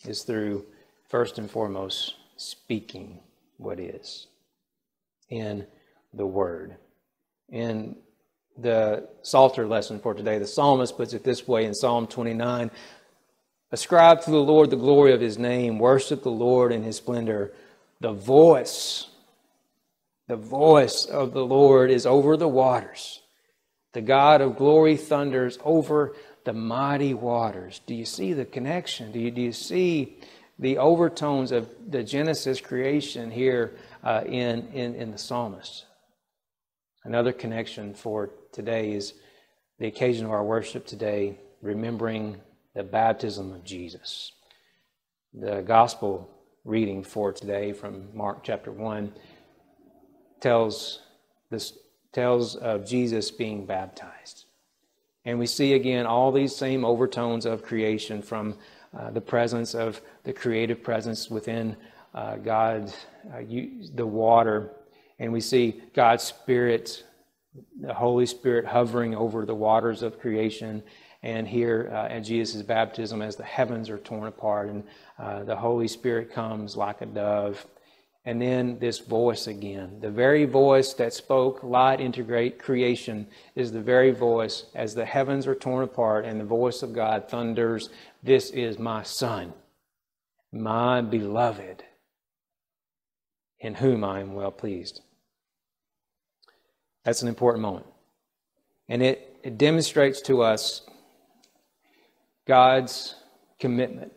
is 0.05 0.25
through, 0.25 0.67
first 1.09 1.39
and 1.39 1.49
foremost, 1.49 2.17
speaking 2.37 3.21
what 3.57 3.79
is 3.79 4.27
in 5.31 5.65
the 6.13 6.27
Word. 6.27 6.75
In 7.51 7.95
the 8.57 9.09
Psalter 9.23 9.69
lesson 9.69 10.01
for 10.01 10.13
today, 10.13 10.41
the 10.41 10.47
psalmist 10.49 10.97
puts 10.97 11.13
it 11.13 11.23
this 11.23 11.47
way 11.47 11.67
in 11.67 11.73
Psalm 11.73 12.09
29 12.09 12.73
Ascribe 13.71 14.23
to 14.23 14.31
the 14.31 14.39
Lord 14.39 14.71
the 14.71 14.77
glory 14.77 15.13
of 15.13 15.21
his 15.21 15.39
name, 15.39 15.79
worship 15.79 16.25
the 16.25 16.31
Lord 16.31 16.73
in 16.73 16.83
his 16.83 16.97
splendor. 16.97 17.53
The 18.01 18.13
voice, 18.13 19.09
the 20.29 20.37
voice 20.37 21.05
of 21.05 21.33
the 21.33 21.45
Lord 21.45 21.91
is 21.91 22.07
over 22.07 22.37
the 22.37 22.49
waters. 22.49 23.21
The 23.93 24.03
God 24.03 24.41
of 24.41 24.57
glory 24.57 24.97
thunders 24.97 25.59
over 25.65 26.15
the 26.45 26.53
mighty 26.53 27.15
waters. 27.15 27.81
Do 27.87 27.95
you 27.95 28.05
see 28.05 28.33
the 28.33 28.45
connection? 28.45 29.11
Do 29.11 29.19
you, 29.19 29.31
do 29.31 29.41
you 29.41 29.53
see 29.53 30.19
the 30.59 30.79
overtones 30.79 31.51
of 31.51 31.69
the 31.91 32.03
Genesis 32.03 32.61
creation 32.61 33.31
here 33.31 33.77
uh, 34.05 34.23
in, 34.25 34.69
in, 34.69 34.95
in 34.95 35.11
the 35.11 35.19
psalmist? 35.19 35.85
Another 37.05 37.33
connection 37.33 37.95
for 37.95 38.31
today 38.53 38.93
is 38.93 39.15
the 39.79 39.87
occasion 39.87 40.27
of 40.27 40.33
our 40.33 40.45
worship 40.45 40.87
today, 40.87 41.39
remembering 41.63 42.41
the 42.75 42.83
baptism 42.83 43.53
of 43.53 43.65
Jesus. 43.65 44.33
The 45.33 45.63
gospel 45.63 46.31
reading 46.69 47.03
for 47.03 47.33
today 47.33 47.73
from 47.73 48.07
Mark 48.13 48.45
chapter 48.45 48.71
1 48.71 49.11
tells 50.39 51.01
this 51.49 51.73
tells 52.13 52.57
of 52.57 52.87
Jesus 52.87 53.31
being 53.31 53.65
baptized. 53.65 54.45
And 55.25 55.39
we 55.39 55.47
see 55.47 55.73
again 55.73 56.05
all 56.05 56.31
these 56.31 56.55
same 56.55 56.85
overtones 56.85 57.47
of 57.47 57.63
creation 57.63 58.21
from 58.21 58.55
uh, 58.95 59.11
the 59.11 59.21
presence 59.23 59.75
of 59.75 60.03
the 60.25 60.33
creative 60.35 60.83
presence 60.83 61.31
within 61.31 61.75
uh, 62.15 62.37
God, 62.37 62.93
uh, 63.33 63.39
you, 63.39 63.89
the 63.95 64.07
water, 64.07 64.71
and 65.19 65.33
we 65.33 65.41
see 65.41 65.81
God's 65.95 66.25
Spirit, 66.25 67.03
the 67.81 67.95
Holy 67.95 68.27
Spirit 68.27 68.67
hovering 68.67 69.15
over 69.15 69.47
the 69.47 69.55
waters 69.55 70.03
of 70.03 70.21
creation, 70.21 70.83
and 71.23 71.49
here 71.49 71.91
uh, 71.93 72.07
at 72.07 72.21
Jesus' 72.21 72.63
baptism 72.63 73.23
as 73.23 73.37
the 73.37 73.45
heavens 73.45 73.91
are 73.91 73.99
torn 73.99 74.29
apart 74.29 74.69
and 74.69 74.85
uh, 75.19 75.43
the 75.45 75.57
Holy 75.57 75.89
Spirit 75.89 76.33
comes 76.33 76.77
like 76.77 77.01
a 77.01 77.07
dove. 77.07 77.67
And 78.25 78.43
then 78.43 78.79
this 78.79 78.99
voice 78.99 79.47
again. 79.47 80.01
The 80.01 80.11
very 80.11 80.45
voice 80.45 80.93
that 80.95 81.15
spoke 81.15 81.63
light 81.63 82.01
into 82.01 82.23
great 82.23 82.59
creation 82.59 83.27
is 83.55 83.73
the 83.73 83.81
very 83.81 84.11
voice 84.11 84.67
as 84.75 84.95
the 84.95 85.07
heavens 85.07 85.47
are 85.47 85.55
torn 85.55 85.83
apart 85.83 86.27
and 86.27 86.39
the 86.39 86.45
voice 86.45 86.83
of 86.83 86.93
God 86.93 87.29
thunders, 87.29 87.89
This 88.23 88.51
is 88.51 88.79
my 88.79 89.03
Son, 89.03 89.55
my 90.53 91.01
beloved, 91.01 91.85
in 93.61 93.75
whom 93.75 94.05
I 94.05 94.21
am 94.21 94.35
well 94.35 94.51
pleased. 94.51 95.01
That's 97.05 97.23
an 97.23 97.29
important 97.29 97.63
moment. 97.63 97.87
And 98.91 99.03
it, 99.03 99.39
it 99.43 99.57
demonstrates 99.57 100.21
to 100.23 100.43
us 100.43 100.83
God's 102.49 103.15
commitment 103.61 104.13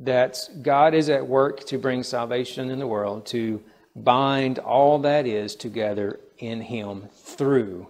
that 0.00 0.38
God 0.62 0.94
is 0.94 1.08
at 1.08 1.26
work 1.26 1.64
to 1.66 1.78
bring 1.78 2.02
salvation 2.02 2.70
in 2.70 2.80
the 2.80 2.86
world, 2.86 3.26
to 3.26 3.62
bind 3.94 4.58
all 4.58 4.98
that 5.00 5.26
is 5.26 5.54
together 5.54 6.18
in 6.38 6.60
Him 6.60 7.08
through 7.14 7.86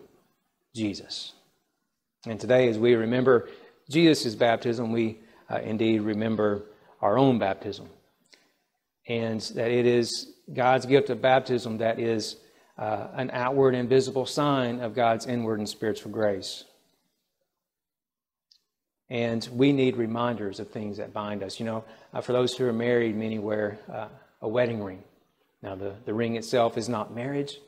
Jesus. 0.74 1.32
And 2.26 2.38
today, 2.38 2.68
as 2.68 2.78
we 2.78 2.94
remember 2.94 3.48
Jesus' 3.88 4.34
baptism, 4.34 4.92
we 4.92 5.20
uh, 5.48 5.60
indeed 5.60 6.02
remember 6.02 6.64
our 7.00 7.18
own 7.18 7.38
baptism. 7.38 7.88
And 9.08 9.40
that 9.54 9.70
it 9.70 9.86
is 9.86 10.32
God's 10.52 10.86
gift 10.86 11.08
of 11.08 11.22
baptism 11.22 11.78
that 11.78 11.98
is 11.98 12.36
uh, 12.78 13.08
an 13.14 13.30
outward 13.32 13.74
and 13.74 13.88
visible 13.88 14.26
sign 14.26 14.80
of 14.80 14.94
God's 14.94 15.26
inward 15.26 15.60
and 15.60 15.68
spiritual 15.68 16.10
grace. 16.10 16.64
And 19.12 19.46
we 19.52 19.72
need 19.72 19.98
reminders 19.98 20.58
of 20.58 20.70
things 20.70 20.96
that 20.96 21.12
bind 21.12 21.42
us. 21.42 21.60
You 21.60 21.66
know, 21.66 21.84
uh, 22.14 22.22
for 22.22 22.32
those 22.32 22.56
who 22.56 22.64
are 22.64 22.72
married, 22.72 23.14
many 23.14 23.38
wear 23.38 23.78
uh, 23.92 24.08
a 24.40 24.48
wedding 24.48 24.82
ring. 24.82 25.02
Now, 25.60 25.74
the, 25.74 25.92
the 26.06 26.14
ring 26.14 26.36
itself 26.36 26.78
is 26.78 26.88
not 26.88 27.14
marriage. 27.14 27.58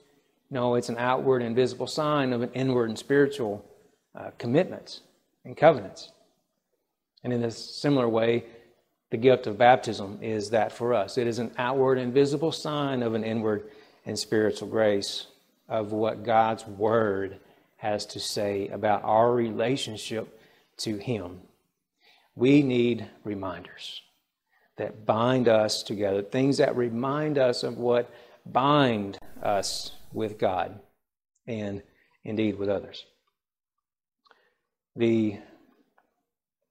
No, 0.50 0.74
it's 0.74 0.88
an 0.88 0.96
outward 0.96 1.42
and 1.42 1.54
visible 1.54 1.86
sign 1.86 2.32
of 2.32 2.40
an 2.40 2.50
inward 2.54 2.88
and 2.88 2.98
spiritual 2.98 3.62
uh, 4.14 4.30
commitment 4.38 5.00
and 5.44 5.54
covenants. 5.54 6.12
And 7.22 7.30
in 7.30 7.44
a 7.44 7.50
similar 7.50 8.08
way, 8.08 8.46
the 9.10 9.18
gift 9.18 9.46
of 9.46 9.58
baptism 9.58 10.20
is 10.22 10.48
that 10.48 10.72
for 10.72 10.94
us. 10.94 11.18
It 11.18 11.26
is 11.26 11.38
an 11.38 11.52
outward 11.58 11.98
and 11.98 12.14
visible 12.14 12.52
sign 12.52 13.02
of 13.02 13.12
an 13.12 13.22
inward 13.22 13.70
and 14.06 14.18
spiritual 14.18 14.68
grace 14.68 15.26
of 15.68 15.92
what 15.92 16.24
God's 16.24 16.66
Word 16.66 17.38
has 17.76 18.06
to 18.06 18.18
say 18.18 18.68
about 18.68 19.04
our 19.04 19.30
relationship 19.30 20.40
to 20.78 20.96
Him. 20.96 21.40
We 22.34 22.62
need 22.62 23.08
reminders 23.22 24.02
that 24.76 25.06
bind 25.06 25.48
us 25.48 25.82
together, 25.82 26.22
things 26.22 26.58
that 26.58 26.76
remind 26.76 27.38
us 27.38 27.62
of 27.62 27.78
what 27.78 28.10
bind 28.44 29.18
us 29.42 29.92
with 30.12 30.38
God 30.38 30.80
and 31.46 31.82
indeed 32.24 32.58
with 32.58 32.68
others. 32.68 33.04
The 34.96 35.38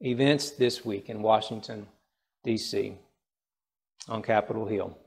events 0.01 0.51
this 0.51 0.83
week 0.83 1.09
in 1.09 1.21
Washington, 1.21 1.87
D.C., 2.43 2.95
on 4.09 4.21
Capitol 4.21 4.65
Hill, 4.65 4.97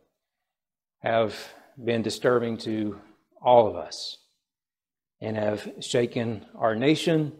have 1.00 1.36
been 1.82 2.00
disturbing 2.00 2.56
to 2.58 2.98
all 3.42 3.68
of 3.68 3.76
us 3.76 4.18
and 5.20 5.36
have 5.36 5.68
shaken 5.80 6.46
our 6.54 6.74
nation 6.74 7.32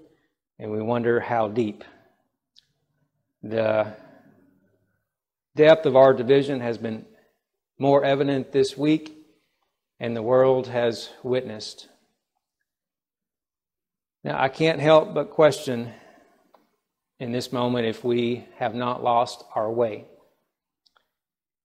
and 0.58 0.70
we 0.70 0.80
wonder 0.82 1.20
how 1.20 1.48
deep. 1.48 1.84
The 3.42 3.94
depth 5.54 5.86
of 5.86 5.96
our 5.96 6.12
division 6.12 6.60
has 6.60 6.78
been 6.78 7.04
more 7.78 8.04
evident 8.04 8.52
this 8.52 8.76
week, 8.76 9.16
and 10.00 10.16
the 10.16 10.22
world 10.22 10.68
has 10.68 11.10
witnessed. 11.22 11.88
Now, 14.24 14.40
I 14.40 14.48
can't 14.48 14.80
help 14.80 15.14
but 15.14 15.30
question 15.30 15.92
in 17.20 17.32
this 17.32 17.52
moment 17.52 17.86
if 17.86 18.02
we 18.04 18.44
have 18.56 18.74
not 18.74 19.02
lost 19.02 19.44
our 19.54 19.70
way, 19.70 20.04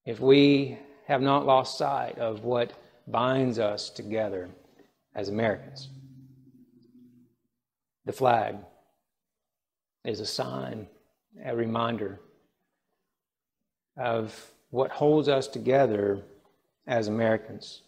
if 0.05 0.19
we 0.19 0.77
have 1.07 1.21
not 1.21 1.45
lost 1.45 1.77
sight 1.77 2.17
of 2.17 2.43
what 2.43 2.71
binds 3.07 3.59
us 3.59 3.89
together 3.89 4.49
as 5.15 5.27
Americans. 5.27 5.89
The 8.05 8.13
flag, 8.13 8.55
is 10.03 10.19
a 10.19 10.25
sign, 10.25 10.87
a 11.43 11.55
reminder 11.55 12.19
of 13.97 14.51
what 14.69 14.91
holds 14.91 15.27
us 15.27 15.47
together 15.47 16.21
as 16.87 17.07
Americans. 17.07 17.81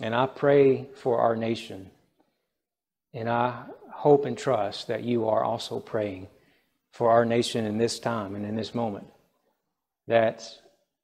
And 0.00 0.14
I 0.14 0.26
pray 0.26 0.88
for 0.94 1.20
our 1.20 1.36
nation. 1.36 1.90
And 3.12 3.28
I 3.28 3.64
hope 3.92 4.24
and 4.24 4.36
trust 4.36 4.88
that 4.88 5.04
you 5.04 5.28
are 5.28 5.44
also 5.44 5.80
praying 5.80 6.28
for 6.92 7.10
our 7.10 7.24
nation 7.24 7.64
in 7.64 7.78
this 7.78 7.98
time 7.98 8.34
and 8.34 8.46
in 8.46 8.56
this 8.56 8.74
moment. 8.74 9.06
That 10.06 10.48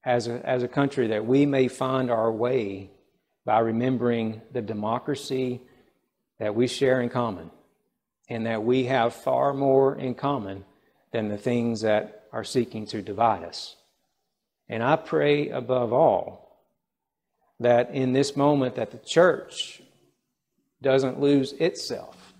as 0.05 0.29
a, 0.29 0.45
as 0.49 0.63
a 0.63 0.69
country, 0.69 1.09
that 1.09 1.27
we 1.27 1.47
may 1.47 1.69
find 1.69 2.11
our 2.11 2.33
way 2.33 2.91
by 3.45 3.61
remembering 3.61 4.41
the 4.53 4.63
democracy 4.63 5.61
that 6.39 6.55
we 6.55 6.67
share 6.67 7.01
in 7.01 7.09
common 7.09 7.51
and 8.31 8.47
that 8.47 8.63
we 8.63 8.85
have 8.85 9.13
far 9.13 9.53
more 9.53 9.97
in 9.97 10.15
common 10.15 10.65
than 11.13 11.29
the 11.29 11.37
things 11.37 11.81
that 11.81 12.29
are 12.33 12.45
seeking 12.45 12.87
to 12.87 13.03
divide 13.03 13.43
us. 13.43 13.75
And 14.69 14.85
I 14.85 14.95
pray 14.95 15.49
above 15.49 15.93
all 15.93 16.65
that 17.59 17.91
in 17.91 18.13
this 18.13 18.37
moment 18.37 18.77
that 18.77 18.93
the 18.93 18.99
church 18.99 19.83
doesn't 20.81 21.21
lose 21.21 21.53
itself 21.55 22.33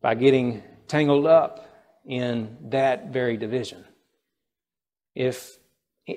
by 0.00 0.14
getting 0.14 0.62
tangled 0.88 1.26
up 1.26 1.68
in 2.06 2.56
that 2.70 3.10
very 3.10 3.36
division. 3.36 3.84
If 5.14 5.58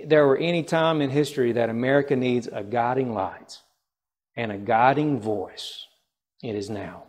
there 0.06 0.26
were 0.26 0.38
any 0.38 0.64
time 0.64 1.02
in 1.02 1.10
history 1.10 1.52
that 1.52 1.70
America 1.70 2.16
needs 2.16 2.48
a 2.48 2.64
guiding 2.64 3.14
light 3.14 3.60
and 4.38 4.50
a 4.52 4.58
guiding 4.58 5.20
voice, 5.20 5.86
it 6.42 6.56
is 6.56 6.70
now. 6.70 7.04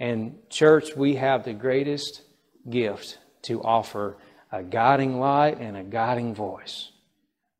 And, 0.00 0.38
church, 0.48 0.94
we 0.96 1.16
have 1.16 1.44
the 1.44 1.52
greatest 1.52 2.22
gift 2.68 3.18
to 3.42 3.62
offer 3.62 4.16
a 4.52 4.62
guiding 4.62 5.18
light 5.18 5.58
and 5.60 5.76
a 5.76 5.82
guiding 5.82 6.34
voice. 6.34 6.90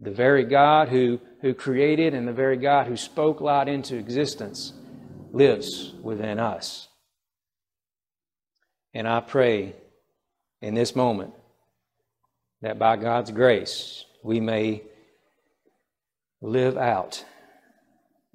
The 0.00 0.10
very 0.10 0.44
God 0.44 0.88
who, 0.88 1.20
who 1.40 1.54
created 1.54 2.14
and 2.14 2.26
the 2.26 2.32
very 2.32 2.56
God 2.56 2.86
who 2.86 2.96
spoke 2.96 3.40
light 3.40 3.68
into 3.68 3.96
existence 3.96 4.72
lives 5.32 5.92
within 6.02 6.38
us. 6.38 6.88
And 8.94 9.08
I 9.08 9.20
pray 9.20 9.74
in 10.62 10.74
this 10.74 10.94
moment 10.94 11.34
that 12.62 12.78
by 12.78 12.96
God's 12.96 13.30
grace 13.30 14.04
we 14.22 14.40
may 14.40 14.82
live 16.40 16.76
out 16.76 17.24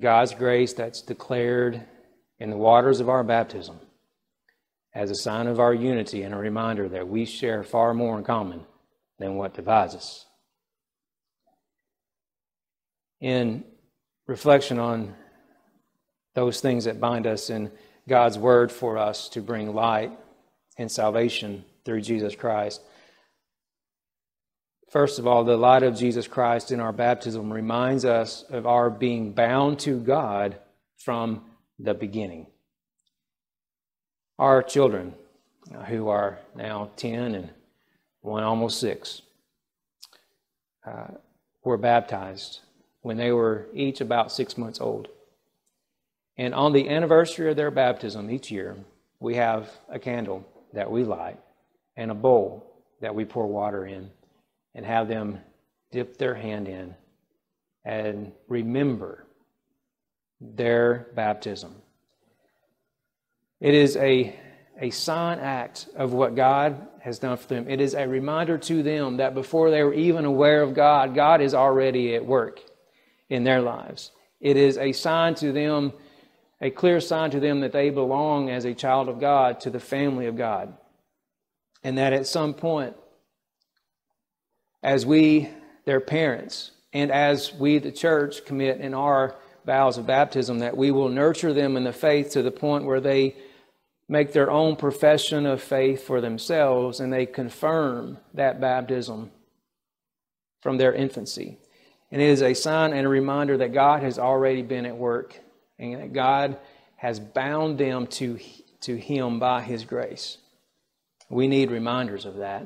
God's 0.02 0.34
grace 0.34 0.74
that's 0.74 1.02
declared 1.02 1.82
in 2.40 2.50
the 2.50 2.58
waters 2.58 3.00
of 3.00 3.10
our 3.10 3.24
baptism 3.24 3.80
as 4.96 5.10
a 5.10 5.16
sign 5.16 5.48
of 5.48 5.60
our 5.60 5.74
unity 5.74 6.24
and 6.24 6.34
a 6.34 6.38
reminder 6.38 6.88
that 6.90 7.08
we 7.08 7.26
share 7.26 7.64
far 7.64 7.94
more 7.94 8.18
in 8.18 8.24
common 8.24 8.64
than 9.20 9.36
what 9.36 9.54
divides 9.54 9.96
us. 9.96 10.26
In 13.20 13.64
reflection 14.28 14.80
on 14.80 15.16
those 16.36 16.62
things 16.62 16.86
that 16.86 17.00
bind 17.00 17.28
us 17.28 17.50
in 17.50 17.72
God's 18.08 18.38
word 18.38 18.72
for 18.72 18.98
us 18.98 19.30
to 19.30 19.42
bring 19.42 19.74
light 19.74 20.12
and 20.78 20.92
salvation 20.92 21.64
through 21.86 22.02
Jesus 22.02 22.36
Christ. 22.36 22.82
First 24.92 25.20
of 25.20 25.26
all, 25.26 25.44
the 25.44 25.58
light 25.58 25.84
of 25.84 25.96
Jesus 25.96 26.28
Christ 26.28 26.72
in 26.72 26.80
our 26.80 26.92
baptism 26.92 27.52
reminds 27.52 28.06
us 28.06 28.44
of 28.50 28.68
our 28.68 28.90
being 28.90 29.34
bound 29.34 29.80
to 29.80 30.00
God 30.00 30.60
from 30.98 31.44
the 31.80 31.94
beginning. 31.94 32.48
Our 34.40 34.64
children, 34.64 35.14
uh, 35.74 35.84
who 35.84 36.08
are 36.08 36.40
now 36.56 36.90
10 36.96 37.36
and 37.36 37.50
one 38.22 38.44
almost 38.44 38.80
six, 38.80 39.22
uh, 40.86 41.08
were 41.64 41.78
baptized 41.78 42.60
when 43.02 43.18
they 43.18 43.32
were 43.32 43.68
each 43.74 44.02
about 44.02 44.32
six 44.32 44.58
months 44.58 44.82
old. 44.82 45.08
And 46.38 46.54
on 46.54 46.74
the 46.74 46.90
anniversary 46.90 47.50
of 47.50 47.56
their 47.56 47.72
baptism 47.72 48.32
each 48.32 48.50
year, 48.50 48.76
we 49.20 49.36
have 49.36 49.70
a 49.90 50.00
candle 50.00 50.46
that 50.74 50.90
we 50.90 51.04
light 51.04 51.40
and 51.96 52.10
a 52.10 52.16
bowl 52.16 52.66
that 53.02 53.14
we 53.14 53.26
pour 53.26 53.48
water 53.48 53.86
in 53.86 54.10
and 54.74 54.86
have 54.86 55.08
them 55.08 55.40
dip 55.92 56.18
their 56.18 56.34
hand 56.34 56.68
in 56.68 56.96
and 57.86 58.32
remember 58.48 59.26
their 60.42 61.08
baptism. 61.16 61.76
It 63.64 63.74
is 63.74 63.96
a 63.96 64.36
a 64.80 64.90
sign 64.90 65.40
act 65.40 65.88
of 65.96 66.12
what 66.12 66.36
God 66.36 66.88
has 67.00 67.20
done 67.20 67.38
for 67.38 67.48
them. 67.48 67.70
It 67.70 67.80
is 67.80 67.94
a 67.94 68.08
reminder 68.08 68.58
to 68.58 68.84
them 68.84 69.18
that 69.18 69.34
before 69.34 69.72
they 69.72 69.82
were 69.84 69.94
even 69.94 70.26
aware 70.26 70.62
of 70.62 70.74
God, 70.74 71.16
God 71.16 71.40
is 71.40 71.54
already 71.54 72.16
at 72.16 72.26
work 72.26 72.60
in 73.30 73.46
their 73.46 73.62
lives. 73.62 74.12
It 74.42 74.58
is 74.58 74.78
a 74.78 74.92
sign 74.92 75.36
to 75.36 75.54
them, 75.54 75.94
a 76.60 76.70
clear 76.70 77.00
sign 77.00 77.32
to 77.32 77.40
them 77.40 77.62
that 77.62 77.72
they 77.72 77.90
belong 77.92 78.50
as 78.50 78.66
a 78.66 78.74
child 78.74 79.08
of 79.08 79.22
God 79.22 79.62
to 79.62 79.70
the 79.70 79.80
family 79.80 80.26
of 80.26 80.36
God. 80.36 80.76
And 81.84 81.98
that 81.98 82.12
at 82.12 82.28
some 82.28 82.54
point, 82.54 82.98
as 84.82 85.06
we, 85.06 85.50
their 85.86 86.02
parents, 86.02 86.72
and 86.92 87.12
as 87.12 87.54
we, 87.54 87.78
the 87.78 87.92
church, 87.94 88.44
commit 88.44 88.82
in 88.82 88.94
our 88.94 89.36
vows 89.66 89.98
of 89.98 90.06
baptism, 90.06 90.60
that 90.60 90.76
we 90.76 90.92
will 90.92 91.08
nurture 91.08 91.54
them 91.54 91.78
in 91.78 91.86
the 91.86 91.94
faith 91.94 92.32
to 92.32 92.42
the 92.42 92.52
point 92.52 92.84
where 92.84 93.00
they 93.00 93.36
make 94.08 94.34
their 94.34 94.52
own 94.52 94.76
profession 94.76 95.46
of 95.46 95.62
faith 95.62 96.06
for 96.06 96.22
themselves 96.22 97.00
and 97.00 97.12
they 97.12 97.26
confirm 97.26 98.18
that 98.34 98.60
baptism 98.60 99.32
from 100.62 100.78
their 100.78 100.94
infancy. 100.94 101.58
And 102.12 102.22
it 102.22 102.30
is 102.30 102.42
a 102.42 102.54
sign 102.54 102.94
and 102.94 103.06
a 103.06 103.10
reminder 103.10 103.58
that 103.58 103.74
God 103.74 104.04
has 104.04 104.20
already 104.20 104.62
been 104.62 104.86
at 104.86 104.98
work 104.98 105.40
and 105.80 105.96
that 105.96 106.14
God 106.14 106.58
has 106.96 107.20
bound 107.20 107.78
them 107.78 108.08
to, 108.08 108.40
to 108.82 108.96
Him 108.96 109.40
by 109.40 109.62
His 109.62 109.84
grace. 109.84 110.38
We 111.30 111.48
need 111.48 111.72
reminders 111.72 112.26
of 112.26 112.38
that, 112.38 112.66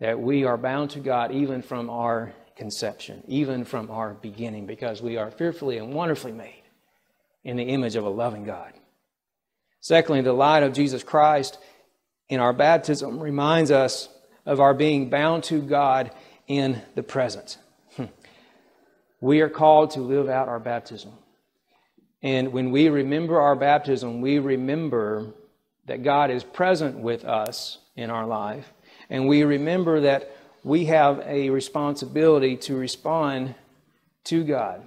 that 0.00 0.20
we 0.20 0.44
are 0.44 0.58
bound 0.58 0.90
to 0.90 1.00
God 1.00 1.32
even 1.32 1.62
from 1.62 1.88
our 1.88 2.34
conception, 2.56 3.22
even 3.28 3.64
from 3.64 3.90
our 3.90 4.14
beginning, 4.14 4.66
because 4.66 5.00
we 5.00 5.16
are 5.16 5.30
fearfully 5.30 5.78
and 5.78 5.94
wonderfully 5.94 6.32
made 6.32 6.62
in 7.44 7.56
the 7.56 7.64
image 7.64 7.96
of 7.96 8.04
a 8.04 8.10
loving 8.10 8.44
God. 8.44 8.72
Secondly, 9.82 10.20
the 10.20 10.32
light 10.32 10.62
of 10.62 10.72
Jesus 10.72 11.02
Christ 11.02 11.58
in 12.28 12.38
our 12.38 12.52
baptism 12.52 13.18
reminds 13.18 13.72
us 13.72 14.08
of 14.46 14.60
our 14.60 14.74
being 14.74 15.10
bound 15.10 15.42
to 15.44 15.60
God 15.60 16.12
in 16.46 16.80
the 16.94 17.02
present. 17.02 17.58
Hmm. 17.96 18.04
We 19.20 19.40
are 19.40 19.48
called 19.48 19.90
to 19.92 20.00
live 20.00 20.28
out 20.28 20.48
our 20.48 20.60
baptism. 20.60 21.10
And 22.22 22.52
when 22.52 22.70
we 22.70 22.88
remember 22.90 23.40
our 23.40 23.56
baptism, 23.56 24.20
we 24.20 24.38
remember 24.38 25.34
that 25.86 26.04
God 26.04 26.30
is 26.30 26.44
present 26.44 27.00
with 27.00 27.24
us 27.24 27.78
in 27.96 28.08
our 28.08 28.26
life. 28.26 28.72
And 29.10 29.26
we 29.26 29.42
remember 29.42 30.02
that 30.02 30.30
we 30.62 30.84
have 30.84 31.18
a 31.26 31.50
responsibility 31.50 32.56
to 32.56 32.76
respond 32.76 33.56
to 34.24 34.44
God. 34.44 34.86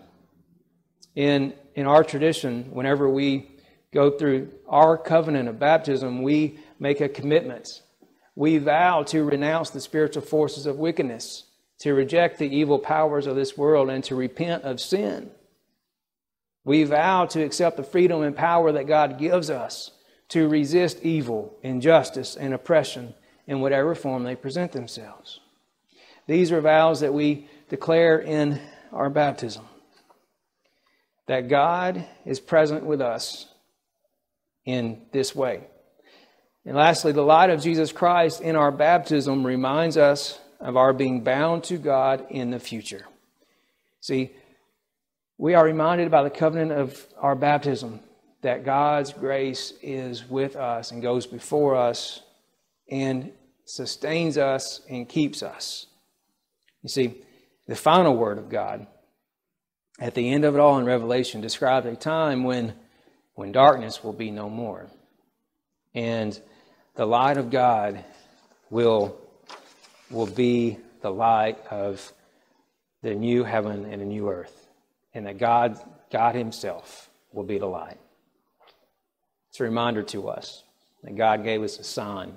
In, 1.16 1.54
in 1.76 1.86
our 1.86 2.06
tradition, 2.06 2.72
whenever 2.72 3.10
we 3.10 3.52
go 3.96 4.12
through 4.12 4.50
our 4.68 4.98
covenant 4.98 5.48
of 5.48 5.58
baptism, 5.58 6.22
we 6.22 6.60
make 6.80 7.00
a 7.00 7.10
commitment. 7.10 7.82
We 8.36 8.58
vow 8.58 9.04
to 9.04 9.24
renounce 9.24 9.70
the 9.70 9.80
spiritual 9.80 10.22
forces 10.22 10.66
of 10.66 10.78
wickedness, 10.78 11.46
to 11.80 11.94
reject 11.94 12.38
the 12.38 12.54
evil 12.54 12.78
powers 12.78 13.26
of 13.26 13.38
this 13.38 13.58
world, 13.58 13.90
and 13.90 14.04
to 14.04 14.16
repent 14.16 14.64
of 14.64 14.82
sin. 14.82 15.32
We 16.66 16.84
vow 16.84 17.26
to 17.28 17.42
accept 17.42 17.78
the 17.78 17.84
freedom 17.84 18.22
and 18.22 18.36
power 18.36 18.74
that 18.74 18.86
God 18.86 19.18
gives 19.18 19.50
us 19.50 19.92
to 20.30 20.50
resist 20.50 21.02
evil, 21.02 21.56
injustice, 21.64 22.36
and 22.36 22.54
oppression 22.54 23.14
in 23.48 23.62
whatever 23.62 23.96
form 23.96 24.24
they 24.24 24.36
present 24.36 24.74
themselves. 24.74 25.40
These 26.28 26.52
are 26.52 26.60
vows 26.60 27.00
that 27.00 27.14
we 27.14 27.48
declare 27.70 28.20
in 28.20 28.60
our 28.92 29.10
baptism 29.10 29.66
that 31.28 31.48
God 31.48 32.06
is 32.26 32.40
present 32.40 32.84
with 32.84 33.00
us 33.00 33.48
in 34.66 35.02
this 35.12 35.36
way. 35.36 35.64
And 36.66 36.76
lastly, 36.76 37.12
the 37.12 37.22
light 37.22 37.52
of 37.52 37.62
Jesus 37.62 37.92
Christ 37.92 38.42
in 38.42 38.56
our 38.56 38.72
baptism 38.72 39.46
reminds 39.46 39.98
us 39.98 40.40
of 40.60 40.78
our 40.78 40.94
being 40.94 41.24
bound 41.24 41.64
to 41.66 41.78
God 41.78 42.26
in 42.30 42.50
the 42.50 42.60
future. 42.60 43.06
See, 44.02 44.32
we 45.38 45.54
are 45.54 45.64
reminded 45.64 46.10
by 46.10 46.24
the 46.24 46.30
covenant 46.30 46.72
of 46.72 47.06
our 47.18 47.36
baptism 47.36 48.00
that 48.42 48.64
God's 48.64 49.14
grace 49.14 49.74
is 49.82 50.28
with 50.28 50.56
us 50.56 50.92
and 50.92 51.02
goes 51.02 51.28
before 51.28 51.76
us 51.76 52.22
and 52.90 53.32
sustains 53.66 54.38
us 54.38 54.82
and 54.90 55.10
keeps 55.10 55.44
us. 55.44 55.88
You 56.84 56.90
see, 56.90 57.16
the 57.68 57.76
final 57.76 58.16
word 58.16 58.38
of 58.38 58.50
God 58.50 58.88
at 60.00 60.14
the 60.14 60.32
end 60.32 60.46
of 60.46 60.56
it 60.56 60.60
all 60.60 60.78
in 60.78 60.86
Revelation 60.86 61.42
describes 61.42 61.86
a 61.86 61.96
time 61.96 62.44
when 62.44 62.74
when 63.36 63.52
darkness 63.52 64.04
will 64.04 64.14
be 64.14 64.32
no 64.32 64.50
more. 64.50 64.88
And 65.94 66.40
the 66.96 67.06
light 67.06 67.38
of 67.38 67.50
God 67.52 68.04
will, 68.70 69.18
will 70.10 70.26
be 70.26 70.78
the 71.02 71.12
light 71.12 71.60
of 71.70 72.12
the 73.02 73.14
new 73.14 73.44
heaven 73.44 73.86
and 73.86 74.02
the 74.02 74.06
new 74.06 74.30
earth. 74.30 74.68
And 75.14 75.28
that 75.28 75.38
God, 75.38 75.80
God 76.12 76.36
Himself 76.36 77.10
will 77.32 77.44
be 77.44 77.60
the 77.60 77.68
light. 77.68 78.00
It's 79.50 79.60
a 79.60 79.64
reminder 79.64 80.04
to 80.04 80.30
us 80.30 80.64
that 81.04 81.16
God 81.16 81.44
gave 81.44 81.62
us 81.62 81.80
a 81.80 81.84
sign, 81.84 82.34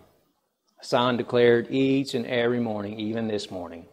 a 0.80 0.84
sign 0.84 1.16
declared 1.16 1.68
each 1.70 2.14
and 2.14 2.26
every 2.26 2.60
morning, 2.60 3.00
even 3.00 3.26
this 3.26 3.50
morning, 3.50 3.86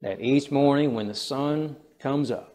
that 0.00 0.20
each 0.20 0.50
morning 0.50 0.94
when 0.94 1.08
the 1.08 1.14
sun 1.14 1.76
comes 1.98 2.30
up, 2.30 2.51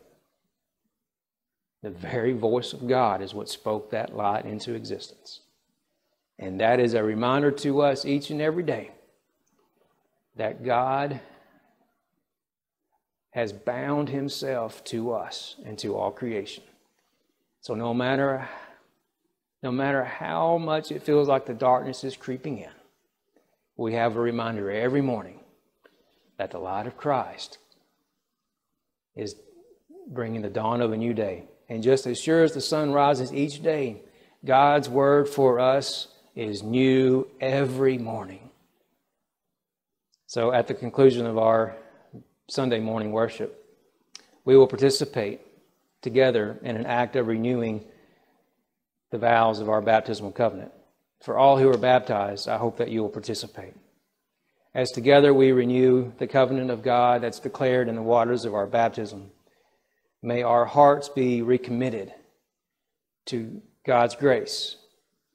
the 1.87 1.97
very 1.97 2.33
voice 2.33 2.73
of 2.73 2.85
God 2.85 3.21
is 3.21 3.33
what 3.33 3.47
spoke 3.47 3.91
that 3.91 4.13
light 4.13 4.43
into 4.43 4.73
existence. 4.73 5.39
And 6.37 6.59
that 6.59 6.81
is 6.81 6.93
a 6.93 7.01
reminder 7.01 7.49
to 7.49 7.81
us 7.81 8.03
each 8.03 8.29
and 8.29 8.41
every 8.41 8.63
day 8.63 8.91
that 10.35 10.65
God 10.65 11.21
has 13.29 13.53
bound 13.53 14.09
himself 14.09 14.83
to 14.85 15.13
us 15.13 15.55
and 15.65 15.79
to 15.79 15.95
all 15.95 16.11
creation. 16.11 16.63
So 17.61 17.73
no 17.73 17.93
matter 17.93 18.49
no 19.63 19.71
matter 19.71 20.03
how 20.03 20.57
much 20.57 20.91
it 20.91 21.03
feels 21.03 21.29
like 21.29 21.45
the 21.45 21.53
darkness 21.53 22.03
is 22.03 22.17
creeping 22.17 22.57
in, 22.57 22.69
we 23.77 23.93
have 23.93 24.17
a 24.17 24.19
reminder 24.19 24.69
every 24.69 25.01
morning 25.01 25.39
that 26.37 26.51
the 26.51 26.59
light 26.59 26.85
of 26.85 26.97
Christ 26.97 27.57
is 29.15 29.35
bringing 30.09 30.41
the 30.41 30.49
dawn 30.49 30.81
of 30.81 30.91
a 30.91 30.97
new 30.97 31.13
day 31.13 31.45
and 31.69 31.83
just 31.83 32.07
as 32.07 32.19
sure 32.19 32.43
as 32.43 32.53
the 32.53 32.61
sun 32.61 32.91
rises 32.91 33.33
each 33.33 33.61
day, 33.61 34.01
God's 34.45 34.89
word 34.89 35.27
for 35.27 35.59
us 35.59 36.07
is 36.35 36.63
new 36.63 37.27
every 37.41 37.97
morning. 37.97 38.49
So 40.27 40.51
at 40.51 40.67
the 40.67 40.73
conclusion 40.73 41.25
of 41.25 41.37
our 41.37 41.75
Sunday 42.49 42.79
morning 42.79 43.11
worship, 43.11 43.65
we 44.45 44.55
will 44.55 44.67
participate 44.67 45.41
together 46.01 46.59
in 46.61 46.77
an 46.77 46.85
act 46.85 47.15
of 47.15 47.27
renewing 47.27 47.85
the 49.11 49.17
vows 49.17 49.59
of 49.59 49.69
our 49.69 49.81
baptismal 49.81 50.31
covenant. 50.31 50.71
For 51.21 51.37
all 51.37 51.57
who 51.57 51.69
are 51.69 51.77
baptized, 51.77 52.47
I 52.47 52.57
hope 52.57 52.77
that 52.77 52.89
you 52.89 53.01
will 53.01 53.09
participate. 53.09 53.73
As 54.73 54.91
together 54.91 55.33
we 55.33 55.51
renew 55.51 56.11
the 56.19 56.27
covenant 56.27 56.69
of 56.69 56.83
God 56.83 57.21
that's 57.21 57.39
declared 57.39 57.89
in 57.89 57.95
the 57.95 58.01
waters 58.01 58.45
of 58.45 58.53
our 58.53 58.67
baptism. 58.67 59.31
May 60.27 60.43
our 60.43 60.65
hearts 60.65 61.07
be 61.07 61.41
recommitted 61.41 62.13
to 63.27 63.61
God's 63.85 64.13
grace 64.13 64.75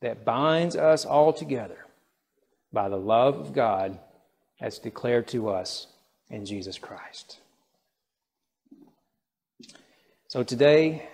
that 0.02 0.26
binds 0.26 0.76
us 0.76 1.06
all 1.06 1.32
together 1.32 1.78
by 2.74 2.90
the 2.90 2.98
love 2.98 3.36
of 3.36 3.54
God 3.54 3.98
as 4.60 4.78
declared 4.78 5.28
to 5.28 5.48
us 5.48 5.86
in 6.28 6.44
Jesus 6.44 6.76
Christ. 6.76 7.38
So 10.28 10.42
today, 10.42 11.08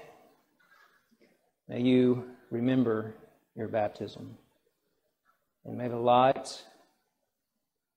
may 1.68 1.80
you 1.80 2.24
remember 2.50 3.14
your 3.54 3.68
baptism, 3.68 4.38
and 5.64 5.78
may 5.78 5.86
the 5.86 5.94
light 5.94 6.64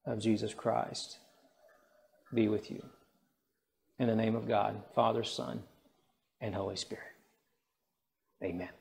of 0.05 0.19
Jesus 0.19 0.53
Christ 0.53 1.17
be 2.31 2.49
with 2.49 2.69
you. 2.69 2.83
In 3.97 4.05
the 4.07 4.15
name 4.15 4.35
of 4.35 4.47
God, 4.47 4.79
Father, 4.93 5.23
Son, 5.23 5.63
and 6.41 6.55
Holy 6.55 6.75
Spirit. 6.75 7.05
Amen. 8.43 8.80